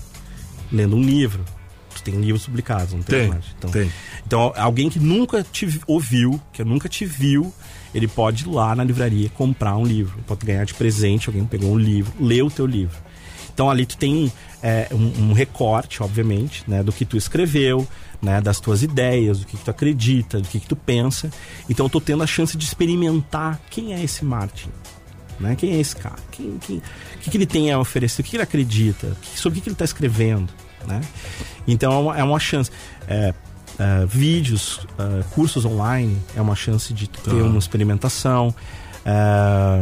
[0.72, 1.44] Lendo um livro.
[1.94, 3.20] Tu tem livros publicados, não tem?
[3.20, 3.44] Tem, mais?
[3.58, 3.90] Então, tem.
[4.24, 7.52] então, alguém que nunca te vi- ouviu, que nunca te viu,
[7.92, 10.18] ele pode ir lá na livraria comprar um livro.
[10.26, 12.96] Pode ganhar de presente, alguém pegou um livro, lê o teu livro.
[13.52, 14.32] Então ali tu tem
[14.62, 17.86] é, um, um recorte, obviamente, né, do que tu escreveu,
[18.22, 21.28] né, das tuas ideias, do que, que tu acredita, do que, que tu pensa.
[21.68, 24.70] Então eu tô tendo a chance de experimentar quem é esse Martin.
[25.40, 25.56] Né?
[25.56, 26.18] Quem é esse cara?
[26.30, 28.20] Quem, quem, o que, que ele tem a oferecer?
[28.20, 29.16] O que, ele acredita?
[29.22, 30.52] Que- sobre o que, ele está escrevendo?
[30.86, 31.00] Né?
[31.66, 32.70] Então é uma, é uma chance.
[33.08, 33.34] É,
[33.78, 38.54] é, vídeos, é, cursos online é uma chance de ter uma experimentação.
[39.04, 39.80] É,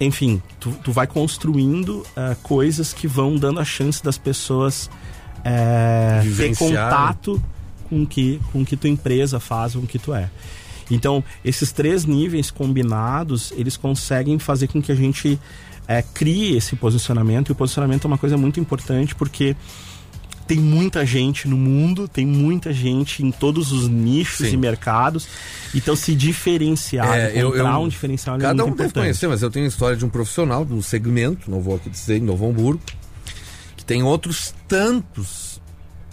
[0.00, 4.90] enfim, tu, tu vai construindo é, coisas que vão dando a chance das pessoas
[6.36, 7.42] ter contato
[7.88, 10.28] com o que, com o que tua empresa faz, com o que tu é.
[10.90, 15.38] Então, esses três níveis combinados, eles conseguem fazer com que a gente
[15.86, 17.48] é, crie esse posicionamento.
[17.48, 19.56] E o posicionamento é uma coisa muito importante porque
[20.46, 24.54] tem muita gente no mundo, tem muita gente em todos os nichos Sim.
[24.54, 25.28] e mercados.
[25.74, 29.02] Então, se diferenciar, É, eu- encontrar eu- um diferencial é Cada muito um deve importante.
[29.04, 32.16] conhecer, mas eu tenho a história de um profissional do segmento, não vou aqui dizer,
[32.16, 32.80] em Novo Hamburgo,
[33.76, 35.60] que tem outros tantos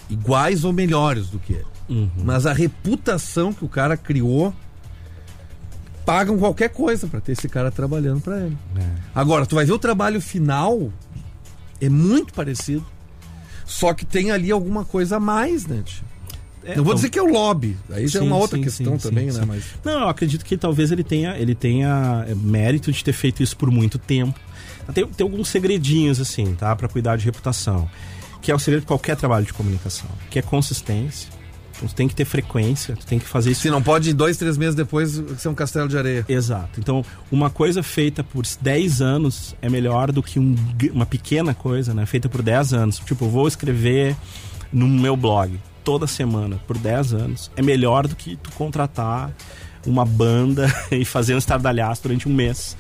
[0.09, 1.65] iguais ou melhores do que ele.
[1.87, 2.09] Uhum.
[2.23, 4.53] Mas a reputação que o cara criou
[6.05, 8.57] pagam qualquer coisa pra ter esse cara trabalhando pra ele.
[8.77, 8.85] É.
[9.13, 10.91] Agora, tu vai ver o trabalho final
[11.81, 12.85] é muito parecido.
[13.65, 15.81] Só que tem ali alguma coisa a mais, né?
[15.83, 16.05] tio?
[16.63, 17.77] É, não vou então- dizer que é o lobby.
[17.91, 19.45] Aí já é uma outra sim, questão sim, também, sim, né?
[19.47, 23.43] Mas Não, eu acredito que talvez ele tenha, ele tenha é, mérito de ter feito
[23.43, 24.39] isso por muito tempo.
[24.93, 26.75] Tem, tem alguns segredinhos, assim, tá?
[26.75, 27.89] Pra cuidar de reputação.
[28.41, 30.07] Que é o segredo de qualquer trabalho de comunicação.
[30.29, 31.29] Que é consistência.
[31.75, 34.37] Então, tu tem que ter frequência, tu tem que fazer isso se não pode dois,
[34.37, 36.25] três meses depois ser um castelo de areia.
[36.27, 36.79] Exato.
[36.79, 40.55] Então, uma coisa feita por 10 anos é melhor do que um
[40.93, 42.05] uma pequena coisa, né?
[42.05, 42.99] Feita por 10 anos.
[42.99, 44.15] Tipo, eu vou escrever
[44.71, 47.51] no meu blog toda semana por 10 anos.
[47.55, 49.31] É melhor do que tu contratar
[49.85, 52.75] uma banda e fazer um estardalhaço durante um mês,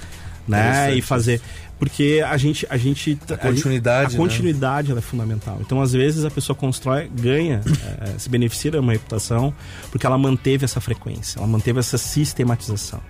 [0.47, 0.59] né?
[0.59, 1.41] Interessante E fazer
[1.77, 4.23] porque a gente a gente a continuidade, a né?
[4.23, 5.57] continuidade ela é fundamental.
[5.61, 7.61] Então, às vezes a pessoa constrói, ganha,
[8.01, 9.53] eh, se beneficia de uma reputação
[9.91, 13.01] porque ela manteve essa frequência, ela manteve essa sistematização.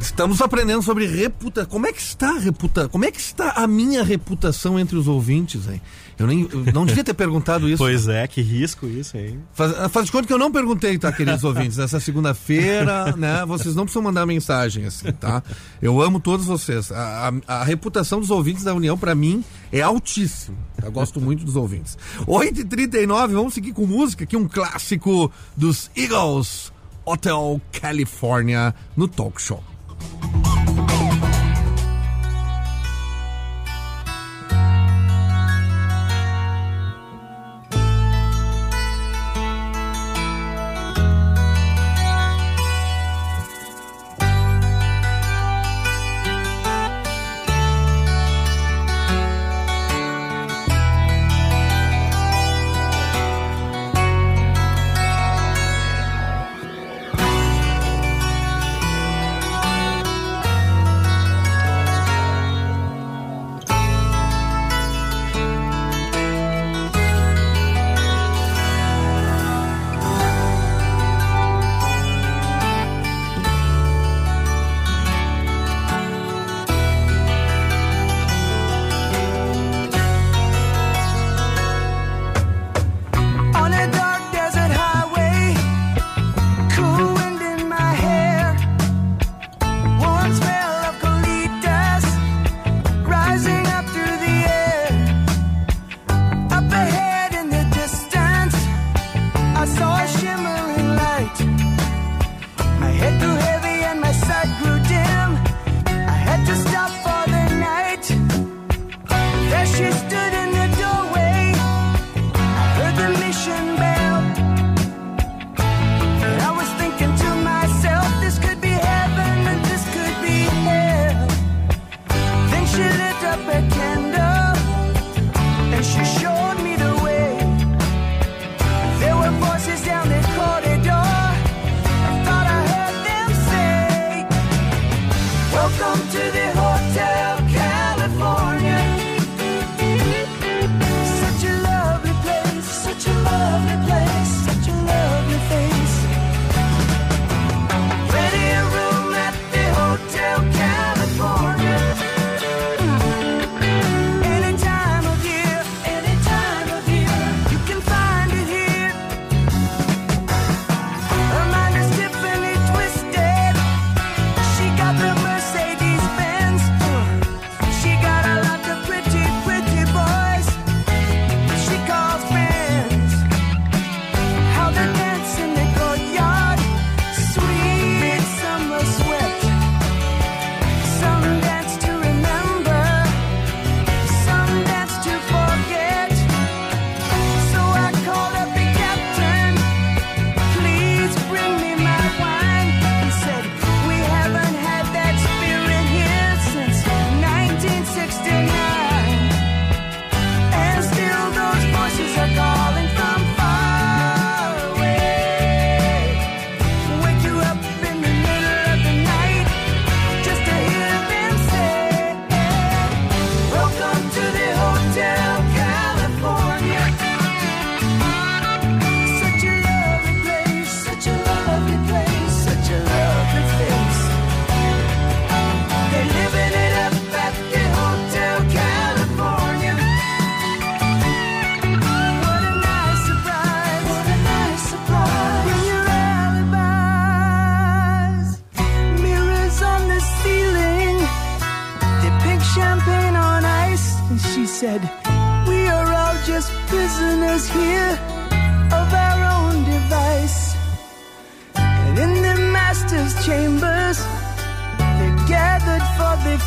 [0.00, 1.70] Estamos aprendendo sobre reputação.
[1.70, 2.88] Como é que está a reputação?
[2.88, 5.80] Como é que está a minha reputação entre os ouvintes, hein?
[6.22, 7.78] Eu nem eu não devia ter perguntado isso.
[7.78, 9.38] Pois é, que risco isso aí.
[9.52, 11.76] Faz, faz de conta que eu não perguntei, tá, queridos ouvintes?
[11.78, 13.44] Nessa segunda-feira, né?
[13.46, 15.42] Vocês não precisam mandar mensagem assim, tá?
[15.80, 16.90] Eu amo todos vocês.
[16.92, 20.56] A, a- a reputação dos ouvintes da União, pra mim, é altíssima.
[20.82, 21.98] Eu gosto muito dos ouvintes.
[22.26, 26.72] 8h39, vamos seguir com música aqui, um clássico dos Eagles,
[27.04, 29.62] Hotel California, no Talk Show.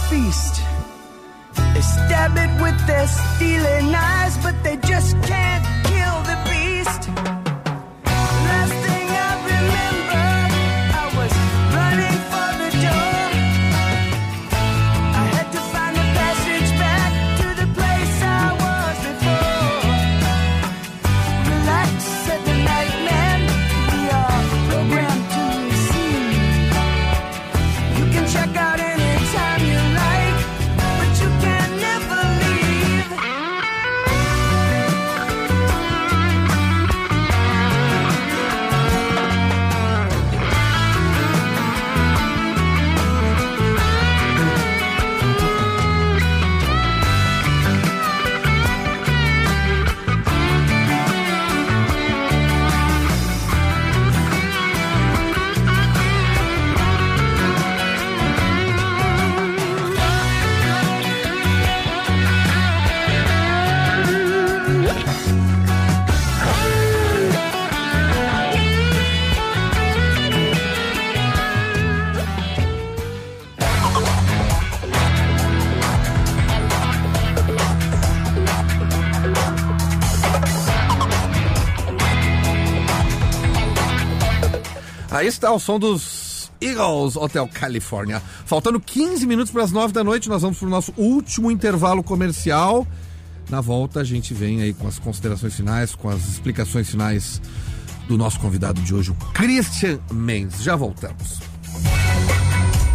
[0.10, 0.62] Feast.
[1.74, 5.75] They stab it with their steely knives, but they just can't
[85.26, 88.22] Aí está o som dos Eagles Hotel California.
[88.46, 92.04] Faltando 15 minutos para as 9 da noite, nós vamos para o nosso último intervalo
[92.04, 92.86] comercial.
[93.50, 97.42] Na volta, a gente vem aí com as considerações finais, com as explicações finais
[98.08, 100.62] do nosso convidado de hoje, o Christian Mendes.
[100.62, 101.40] Já voltamos.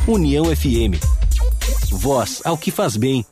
[0.07, 1.03] União FM.
[1.91, 3.27] Voz ao que faz bem.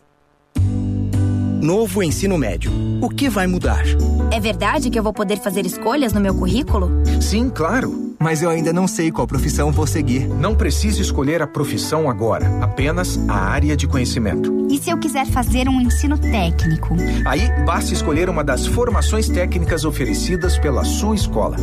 [1.61, 2.71] Novo ensino médio.
[3.01, 3.83] O que vai mudar?
[4.31, 6.91] É verdade que eu vou poder fazer escolhas no meu currículo?
[7.21, 8.15] Sim, claro.
[8.19, 10.29] Mas eu ainda não sei qual profissão vou seguir.
[10.29, 14.67] Não precisa escolher a profissão agora, apenas a área de conhecimento.
[14.71, 16.95] E se eu quiser fazer um ensino técnico?
[17.25, 21.57] Aí basta escolher uma das formações técnicas oferecidas pela sua escola.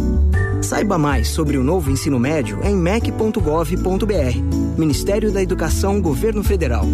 [0.62, 4.78] Saiba mais sobre o novo ensino médio em mec.gov.br.
[4.78, 6.86] Ministério da Educação, Governo Federal.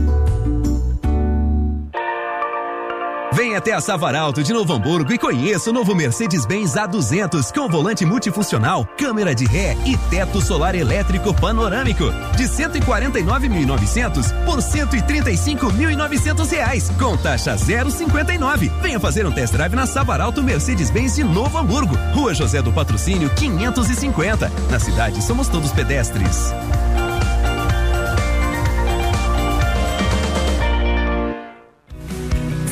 [3.52, 8.06] Venha até a Savaralto de Novo Hamburgo e conheça o novo Mercedes-Benz A200 com volante
[8.06, 12.06] multifuncional, câmera de ré e teto solar elétrico panorâmico
[12.38, 18.72] de 149.900 por 135.900 reais com taxa 0,59.
[18.82, 23.30] Venha fazer um test drive na Savaralto Mercedes-Benz de Novo Hamburgo, Rua José do Patrocínio
[23.32, 24.50] 550.
[24.70, 26.54] Na cidade somos todos pedestres.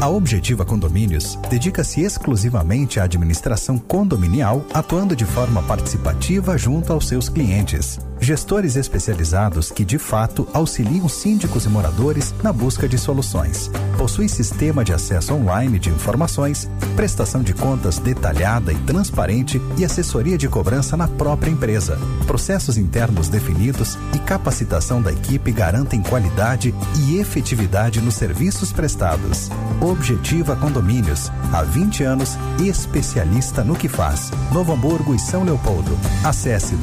[0.05, 7.27] A Objetiva Condomínios dedica-se exclusivamente à administração condominial, atuando de forma participativa junto aos seus
[7.27, 7.99] clientes.
[8.19, 13.69] Gestores especializados que, de fato, auxiliam síndicos e moradores na busca de soluções.
[13.97, 20.37] Possui sistema de acesso online de informações, prestação de contas detalhada e transparente e assessoria
[20.37, 21.99] de cobrança na própria empresa.
[22.25, 26.73] Processos internos definidos e capacitação da equipe garantem qualidade
[27.05, 29.49] e efetividade nos serviços prestados.
[29.81, 34.31] Objetiva Condomínios, há 20 anos, especialista no que faz.
[34.51, 35.97] Novo Hamburgo e São Leopoldo.
[36.23, 36.75] Acesse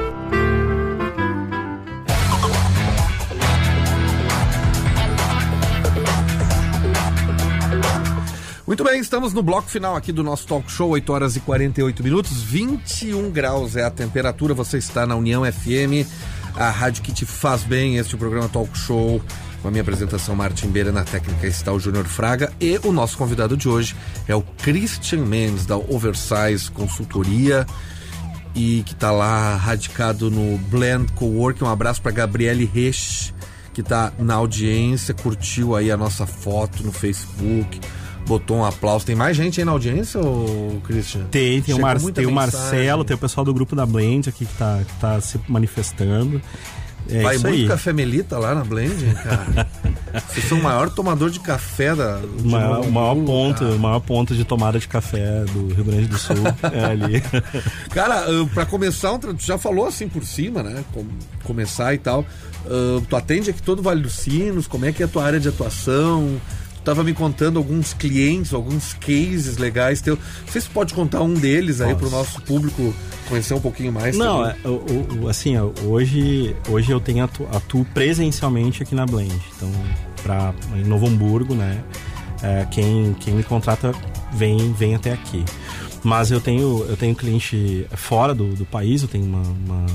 [8.66, 12.03] Muito bem, estamos no bloco final aqui do nosso talk show, 8 horas e 48
[12.03, 14.55] minutos, 21 graus é a temperatura.
[14.55, 16.09] Você está na União FM,
[16.57, 17.96] a rádio que te faz bem.
[17.96, 19.20] Este é o programa Talk Show.
[19.62, 22.52] Com a minha apresentação, Martin Beira, na técnica está o Júnior Fraga.
[22.61, 23.96] E o nosso convidado de hoje
[24.28, 27.66] é o Christian Mendes, da Oversize Consultoria,
[28.55, 31.64] e que está lá radicado no Blend Coworking.
[31.64, 33.32] Um abraço para Gabriele Resch,
[33.72, 37.80] que está na audiência, curtiu aí a nossa foto no Facebook
[38.26, 39.04] botou um aplauso.
[39.04, 41.24] Tem mais gente aí na audiência, ou Christian?
[41.30, 42.32] Tem, tem o, Mar tem o.
[42.32, 46.40] Marcelo, tem o pessoal do grupo da Blend aqui que tá, que tá se manifestando.
[47.08, 47.68] É Vai isso muito aí.
[47.68, 49.68] café melita lá na Blend, cara.
[50.28, 52.18] Vocês são o maior tomador de café da.
[52.42, 56.06] O maior, o maior ponto, o maior ponto de tomada de café do Rio Grande
[56.06, 56.36] do Sul
[56.72, 57.22] é ali.
[57.92, 60.82] Cara, ah, pra começar, tu já falou assim por cima, né?
[60.94, 61.04] Com-
[61.42, 62.24] começar e tal.
[62.64, 65.24] Ah, tu atende aqui todo o Vale dos Sinos, como é que é a tua
[65.24, 66.40] área de atuação?
[66.85, 70.16] Tava me contando alguns clientes, alguns cases legais teu.
[70.16, 72.95] Não sei se pode contar um deles aí pro nosso público
[73.28, 74.16] conhecer um pouquinho mais.
[74.18, 75.55] Não, é, o- o- assim,
[75.87, 79.35] hoje, hoje eu tenho atu, atuo presencialmente aqui na Blend.
[79.57, 79.70] Então,
[80.22, 81.82] pra, em Novo Hamburgo, né?
[82.43, 83.93] é, quem, quem me contrata
[84.35, 85.43] vem, vem até aqui.
[86.03, 89.87] Mas eu tenho, eu tenho cliente fora do, do país, eu tenho uma, uma-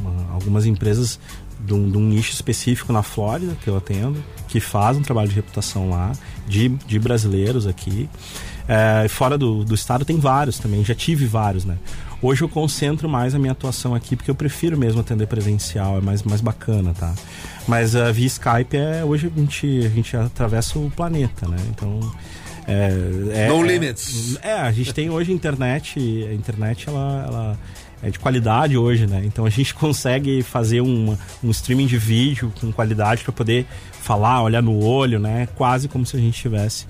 [0.00, 1.20] uma- algumas empresas
[1.68, 5.28] de um, de um nicho específico na Flórida que eu atendo, que faz um trabalho
[5.28, 6.12] de reputação lá,
[6.48, 8.08] de, de brasileiros aqui.
[8.66, 11.76] É, fora do, do estado tem vários também, já tive vários, né?
[12.20, 16.00] Hoje eu concentro mais a minha atuação aqui porque eu prefiro mesmo atender presencial, é
[16.00, 17.14] mais, mais bacana, tá?
[17.66, 21.56] Mas a via Skype é hoje a gente, a gente atravessa o planeta, né?
[21.70, 22.00] Então
[22.66, 22.90] é,
[23.44, 24.36] é- No é- limits.
[24.42, 25.98] É, a gente tem hoje internet,
[26.28, 27.58] a internet ela, ela
[28.02, 29.22] é de qualidade hoje, né?
[29.24, 34.42] Então a gente consegue fazer um, um streaming de vídeo com qualidade para poder falar,
[34.42, 35.48] olhar no olho, né?
[35.56, 36.86] Quase como se a gente estivesse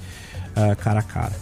[0.54, 1.32] ah, cara a cara.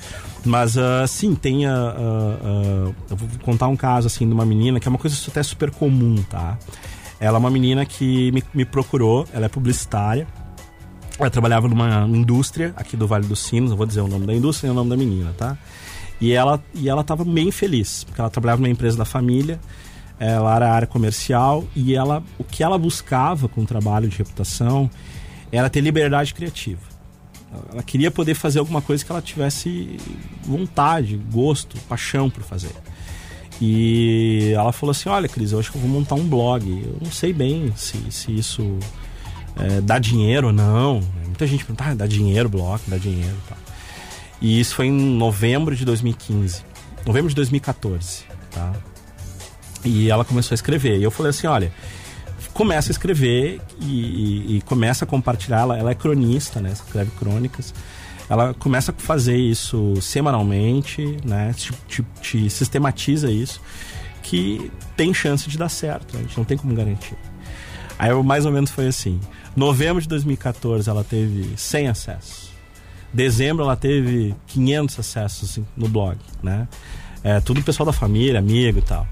[0.44, 1.66] Mas ah, sim, tem.
[1.66, 5.16] ah, ah, eu vou contar um caso assim de uma menina que é uma coisa
[5.28, 6.58] até super comum, tá?
[7.18, 10.26] Ela é uma menina que me, me procurou, ela é publicitária.
[11.18, 14.34] Ela trabalhava numa indústria aqui do Vale dos Sinos, não vou dizer o nome da
[14.34, 15.56] indústria e o nome da menina, tá?
[16.20, 19.60] E ela e ela estava bem feliz, porque ela trabalhava numa empresa da família,
[20.18, 24.90] ela era área comercial e ela o que ela buscava com o trabalho de reputação
[25.52, 26.80] era ter liberdade criativa.
[27.72, 29.96] Ela queria poder fazer alguma coisa que ela tivesse
[30.42, 32.74] vontade, gosto, paixão por fazer.
[33.60, 36.68] E ela falou assim: Olha, Cris, eu acho que eu vou montar um blog.
[36.68, 38.78] Eu não sei bem se, se isso
[39.56, 41.00] é, dá dinheiro ou não.
[41.24, 43.55] Muita gente pergunta: ah, dá dinheiro, blog, dá dinheiro e.
[44.46, 46.62] E isso foi em novembro de 2015.
[47.04, 48.72] Novembro de 2014, tá?
[49.84, 50.98] E ela começou a escrever.
[50.98, 51.72] E eu falei assim: olha,
[52.52, 55.60] começa a escrever e, e- e começa a compartilhar.
[55.60, 56.70] Ela, ela é cronista, né?
[56.72, 57.74] Escreve crônicas.
[58.28, 61.52] Ela começa a fazer isso semanalmente, né?
[61.56, 63.60] Te, te- te sistematiza isso,
[64.22, 66.14] que tem chance de dar certo.
[66.14, 66.20] né?
[66.20, 67.14] A gente não tem como garantir.
[67.98, 69.20] Aí mais ou menos foi assim.
[69.54, 72.45] Novembro de 2014 ela teve 100 acessos.
[73.16, 76.68] Dezembro ela teve 500 acessos assim, no blog, né?
[77.24, 79.08] É, tudo pessoal da família, amigo e tal.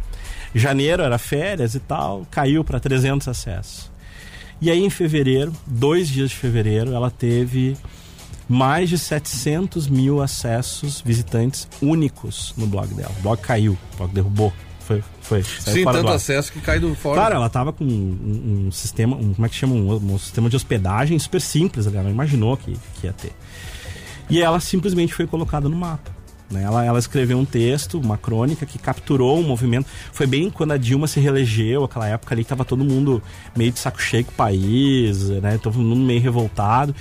[0.54, 3.90] Janeiro era férias e tal, caiu para 300 acessos.
[4.60, 7.76] E aí em fevereiro, dois dias de fevereiro, ela teve
[8.46, 13.12] mais de 700 mil acessos visitantes únicos no blog dela.
[13.18, 14.52] O blog caiu, o blog derrubou.
[14.80, 15.42] Foi, foi.
[15.42, 17.14] Sim, tanto acesso que cai do fora.
[17.14, 19.74] Claro, ela tava com um, um sistema, um, como é que chama?
[19.74, 23.32] Um, um sistema de hospedagem super simples, ela não imaginou que, que ia ter.
[24.30, 26.10] E ela simplesmente foi colocada no mapa.
[26.50, 26.62] né?
[26.62, 29.86] Ela, ela escreveu um texto, uma crônica que capturou um movimento.
[30.12, 33.22] Foi bem quando a Dilma se reelegeu, aquela época ali que tava todo mundo
[33.56, 35.58] meio de saco cheio com o país, né?
[35.58, 36.94] Todo mundo meio revoltado.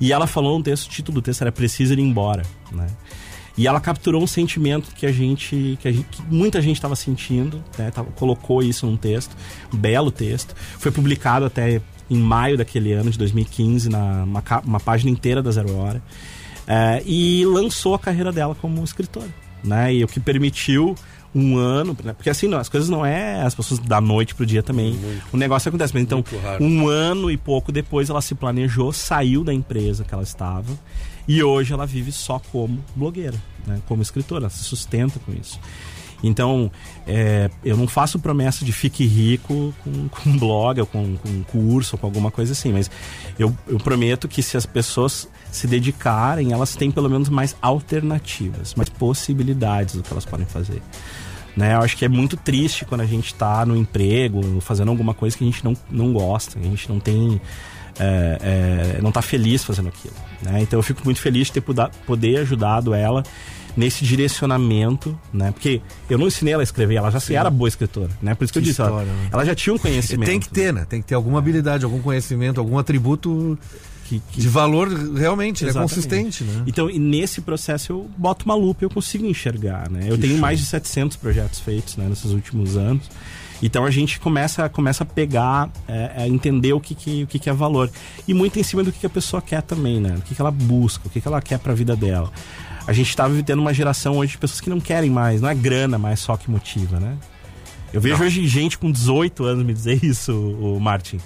[0.00, 2.86] E ela falou um texto, o título do texto era Precisa ir embora, né?
[3.58, 6.94] E ela capturou um sentimento que a gente, que, a gente, que muita gente estava
[6.94, 7.90] sentindo, né?
[7.90, 9.34] Tava- colocou isso num texto,
[9.72, 10.54] um belo texto.
[10.78, 15.50] Foi publicado até em maio daquele ano, de 2015, na uma, uma página inteira da
[15.50, 16.02] Zero Hora.
[16.66, 19.28] É, e lançou a carreira dela como escritora,
[19.62, 19.94] né?
[19.94, 20.96] E o que permitiu
[21.34, 22.14] um ano, né?
[22.14, 24.98] porque assim, não, as coisas não é as pessoas da noite pro dia também.
[25.30, 26.24] O negócio acontece, mas então,
[26.58, 30.72] Muito um ano e pouco depois ela se planejou, saiu da empresa que ela estava
[31.28, 33.36] e hoje ela vive só como blogueira,
[33.66, 33.82] né?
[33.86, 35.60] como escritora, ela se sustenta com isso.
[36.22, 36.70] Então,
[37.06, 41.42] é, eu não faço promessa de fique rico com, com blog, ou com, com um
[41.42, 42.90] curso, ou com alguma coisa assim, mas
[43.38, 48.74] eu, eu prometo que se as pessoas se dedicarem, elas têm pelo menos mais alternativas,
[48.74, 50.82] mais possibilidades do que elas podem fazer.
[51.56, 51.74] Né?
[51.74, 55.36] Eu acho que é muito triste quando a gente está no emprego, fazendo alguma coisa
[55.36, 57.40] que a gente não, não gosta, que a gente não tem.
[57.98, 60.14] é, é, não está feliz fazendo aquilo.
[60.42, 60.60] Né?
[60.60, 61.62] Então eu fico muito feliz de ter
[62.06, 63.22] poder ajudado ela
[63.76, 65.50] nesse direcionamento, né?
[65.52, 68.34] Porque eu não ensinei ela a escrever, ela já se era boa escritora, né?
[68.34, 69.28] Por isso que, eu Que disse, ela, história, né?
[69.32, 70.28] ela já tinha um conhecimento.
[70.28, 70.86] Tem que ter, né?
[70.88, 73.58] Tem que ter alguma habilidade, algum conhecimento, algum atributo
[74.06, 75.70] que, que- De valor realmente, né?
[75.70, 75.94] Exatamente.
[75.94, 76.62] Consistente, né?
[76.66, 80.06] Então, nesse processo eu boto uma lupa e eu consigo enxergar, né?
[80.08, 80.40] Eu Que tenho show.
[80.40, 83.04] mais de 700 projetos feitos né, nesses últimos anos.
[83.62, 87.38] Então a gente começa, começa a pegar, é, a entender o que, que, o que,
[87.38, 87.90] que é valor.
[88.26, 90.14] E muito em cima do que, que a pessoa quer também, né?
[90.18, 92.30] O que, que ela busca, o que, que ela quer pra vida dela.
[92.86, 95.54] A gente está vivendo uma geração hoje de pessoas que não querem mais, não é
[95.54, 97.16] grana mais só que motiva, né?
[97.92, 101.18] Eu vejo hoje gente com 18 anos me dizer isso, o Martin.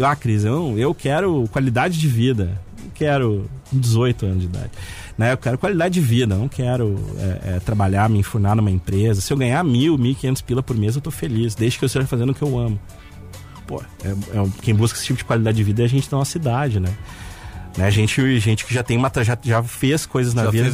[0.00, 2.60] Ah, Cris, eu, eu quero qualidade de vida.
[2.94, 4.70] Quero com 18 anos de idade.
[5.16, 5.32] Né?
[5.32, 9.20] Eu quero qualidade de vida, não quero é, é, trabalhar, me enfurnar numa empresa.
[9.20, 11.84] Se eu ganhar mil, mil e quinhentos pila por mês, eu tô feliz, desde que
[11.84, 12.80] eu esteja fazendo o que eu amo.
[13.66, 16.16] Pô, é, é, quem busca esse tipo de qualidade de vida é a gente da
[16.16, 16.92] nossa cidade, né?
[17.76, 17.90] né?
[17.90, 20.70] Gente, gente que já tem uma já, já fez coisas na Já vida,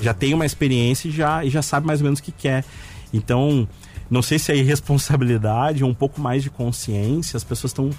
[0.00, 2.64] já tem uma experiência e já, e já sabe mais ou menos o que quer.
[3.12, 3.68] Então,
[4.10, 7.90] não sei se é irresponsabilidade ou um pouco mais de consciência, as pessoas estão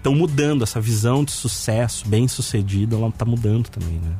[0.00, 4.16] estão mudando essa visão de sucesso, bem sucedido, ela tá mudando também, né?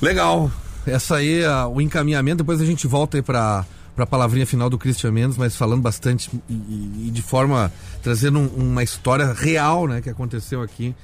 [0.00, 0.50] Legal.
[0.86, 2.38] Essa aí é o encaminhamento.
[2.38, 5.82] Depois a gente volta aí para para a palavrinha final do Christian Mendes, mas falando
[5.82, 7.70] bastante e, e- e de forma
[8.02, 10.94] trazendo um- uma história real, né, que aconteceu aqui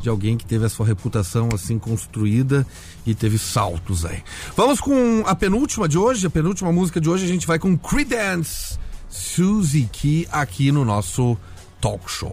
[0.00, 2.64] de alguém que teve a sua reputação assim construída
[3.04, 4.22] e teve saltos aí.
[4.56, 7.76] Vamos com a penúltima de hoje, a penúltima música de hoje, a gente vai com
[7.76, 8.78] Creedence,
[9.08, 11.36] Suzy Key aqui no nosso
[11.80, 12.32] talk show.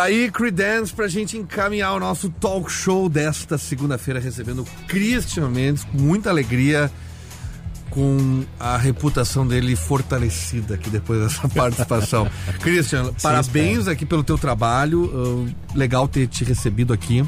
[0.00, 5.50] Tá aí, Creedence, pra gente encaminhar o nosso talk show desta segunda-feira, recebendo o Christian
[5.50, 6.90] Mendes, com muita alegria,
[7.90, 12.26] com a reputação dele fortalecida aqui depois dessa participação.
[12.60, 17.22] Christian, parabéns aqui pelo teu trabalho, uh, legal ter te recebido aqui.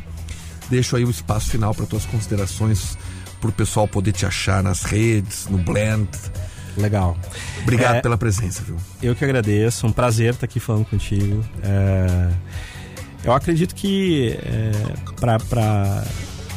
[0.71, 2.97] Deixo aí o espaço final para tuas considerações,
[3.39, 6.09] pro pessoal poder te achar nas redes, no Blend.
[6.77, 7.17] Legal.
[7.63, 8.77] Obrigado É, pela presença, viu?
[9.03, 11.45] Eu que agradeço, um prazer estar aqui falando contigo.
[11.63, 12.31] É,
[13.25, 14.73] eu acredito que é,
[15.21, 15.39] para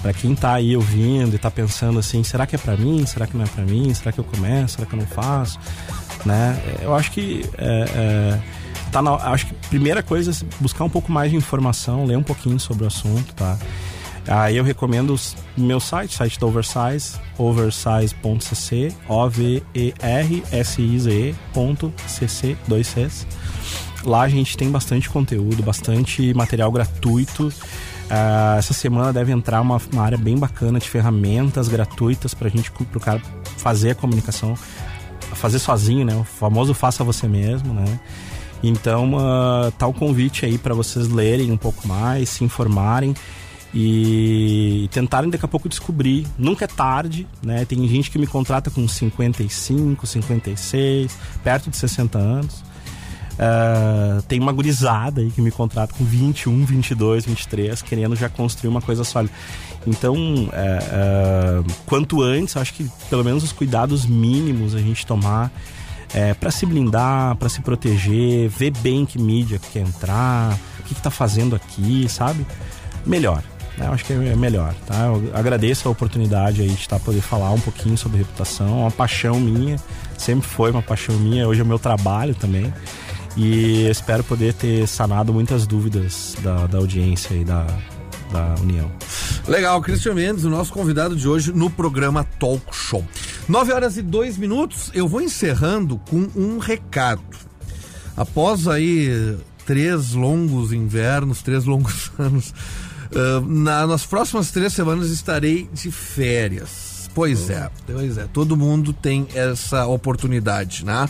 [0.01, 3.03] para quem tá aí ouvindo e tá pensando assim, será que é para mim?
[3.07, 3.91] Será que não é para mim?
[3.91, 4.75] Será que eu começo?
[4.75, 5.57] Será que eu não faço?
[6.23, 6.61] Né?
[6.83, 8.39] Eu acho que é, é,
[8.91, 12.23] tá na, acho que primeira coisa é buscar um pouco mais de informação, ler um
[12.23, 13.57] pouquinho sobre o assunto, tá?
[14.27, 19.77] Aí eu recomendo o meu site, site da Oversize, oversize.cc, O-V-E-R-S-I-Z-E.cc,
[22.67, 23.27] dois Cs.
[24.03, 27.53] Lá a gente tem bastante conteúdo, bastante material gratuito.
[28.09, 32.51] Ah, essa semana deve entrar uma, uma área bem bacana de ferramentas gratuitas para a
[32.51, 33.21] gente, pro cara
[33.57, 34.55] fazer a comunicação,
[35.33, 36.15] fazer sozinho, né?
[36.15, 37.99] O famoso faça você mesmo, né?
[38.63, 43.13] Então, ah, tá o convite aí para vocês lerem um pouco mais, se informarem
[43.75, 46.25] e tentarem daqui a pouco descobrir.
[46.37, 47.65] Nunca é tarde, né?
[47.65, 52.63] Tem gente que me contrata com 55, 56, perto de 60 anos.
[53.37, 58.69] Ah, tem uma gurizada aí que me contrata com 21, 22, 23, querendo já construir
[58.69, 59.33] uma coisa sólida.
[59.85, 65.51] Então, é, é, quanto antes, acho que pelo menos os cuidados mínimos a gente tomar
[66.13, 70.83] é, para se blindar, para se proteger, ver bem que mídia que quer entrar, o
[70.83, 72.45] que, que tá fazendo aqui, sabe?
[73.05, 73.43] Melhor.
[73.77, 75.05] Eu acho que é melhor, tá?
[75.05, 78.91] Eu agradeço a oportunidade aí de estar poder falar um pouquinho sobre reputação, é uma
[78.91, 79.77] paixão minha,
[80.17, 82.73] sempre foi uma paixão minha, hoje é o meu trabalho também.
[83.37, 87.67] E espero poder ter sanado muitas dúvidas da, da audiência e da,
[88.31, 88.89] da União.
[89.45, 93.05] Legal, Christian Mendes, o nosso convidado de hoje no programa Talk Show.
[93.47, 97.21] 9 horas e 2 minutos, eu vou encerrando com um recado.
[98.15, 102.53] Após aí três longos invernos, três longos anos,
[103.13, 107.09] ah, na- nas próximas três semanas estarei de férias.
[107.13, 111.07] Pois é, pois é, todo mundo tem essa oportunidade, né?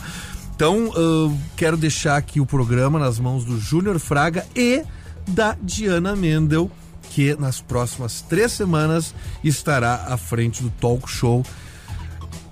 [0.54, 4.82] Então, ah, quero deixar aqui o programa nas mãos do Júnior Fraga e
[5.28, 6.70] da Diana Mendel,
[7.10, 11.44] que nas próximas três semanas estará à frente do talk show.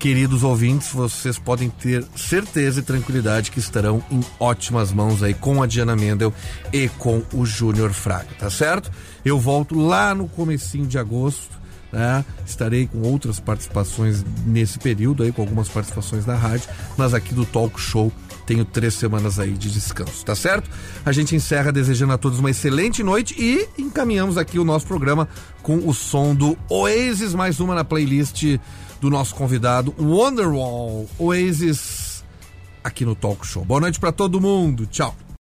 [0.04, 5.62] Queridos ouvintes, vocês podem ter certeza e tranquilidade que estarão em ótimas mãos aí com
[5.62, 6.30] a Diana Mendel
[6.70, 8.92] e com o Júnior Fraga, tá certo?
[9.24, 11.58] Eu volto lá no comecinho de agosto,
[11.90, 12.22] né?
[12.44, 17.46] Estarei com outras participações nesse período aí, com algumas participações na rádio, mas aqui do
[17.46, 18.12] Talk Show
[18.46, 20.68] tenho três semanas aí de descanso, tá certo?
[21.02, 25.26] A gente encerra desejando a todos uma excelente noite e encaminhamos aqui o nosso programa
[25.62, 28.58] com o som do Oasis, mais uma na playlist
[29.00, 32.24] do nosso convidado Wonderwall Oasis
[32.82, 33.64] aqui no Talk Show.
[33.64, 34.86] Boa noite pra todo mundo.
[34.86, 35.14] Tchau.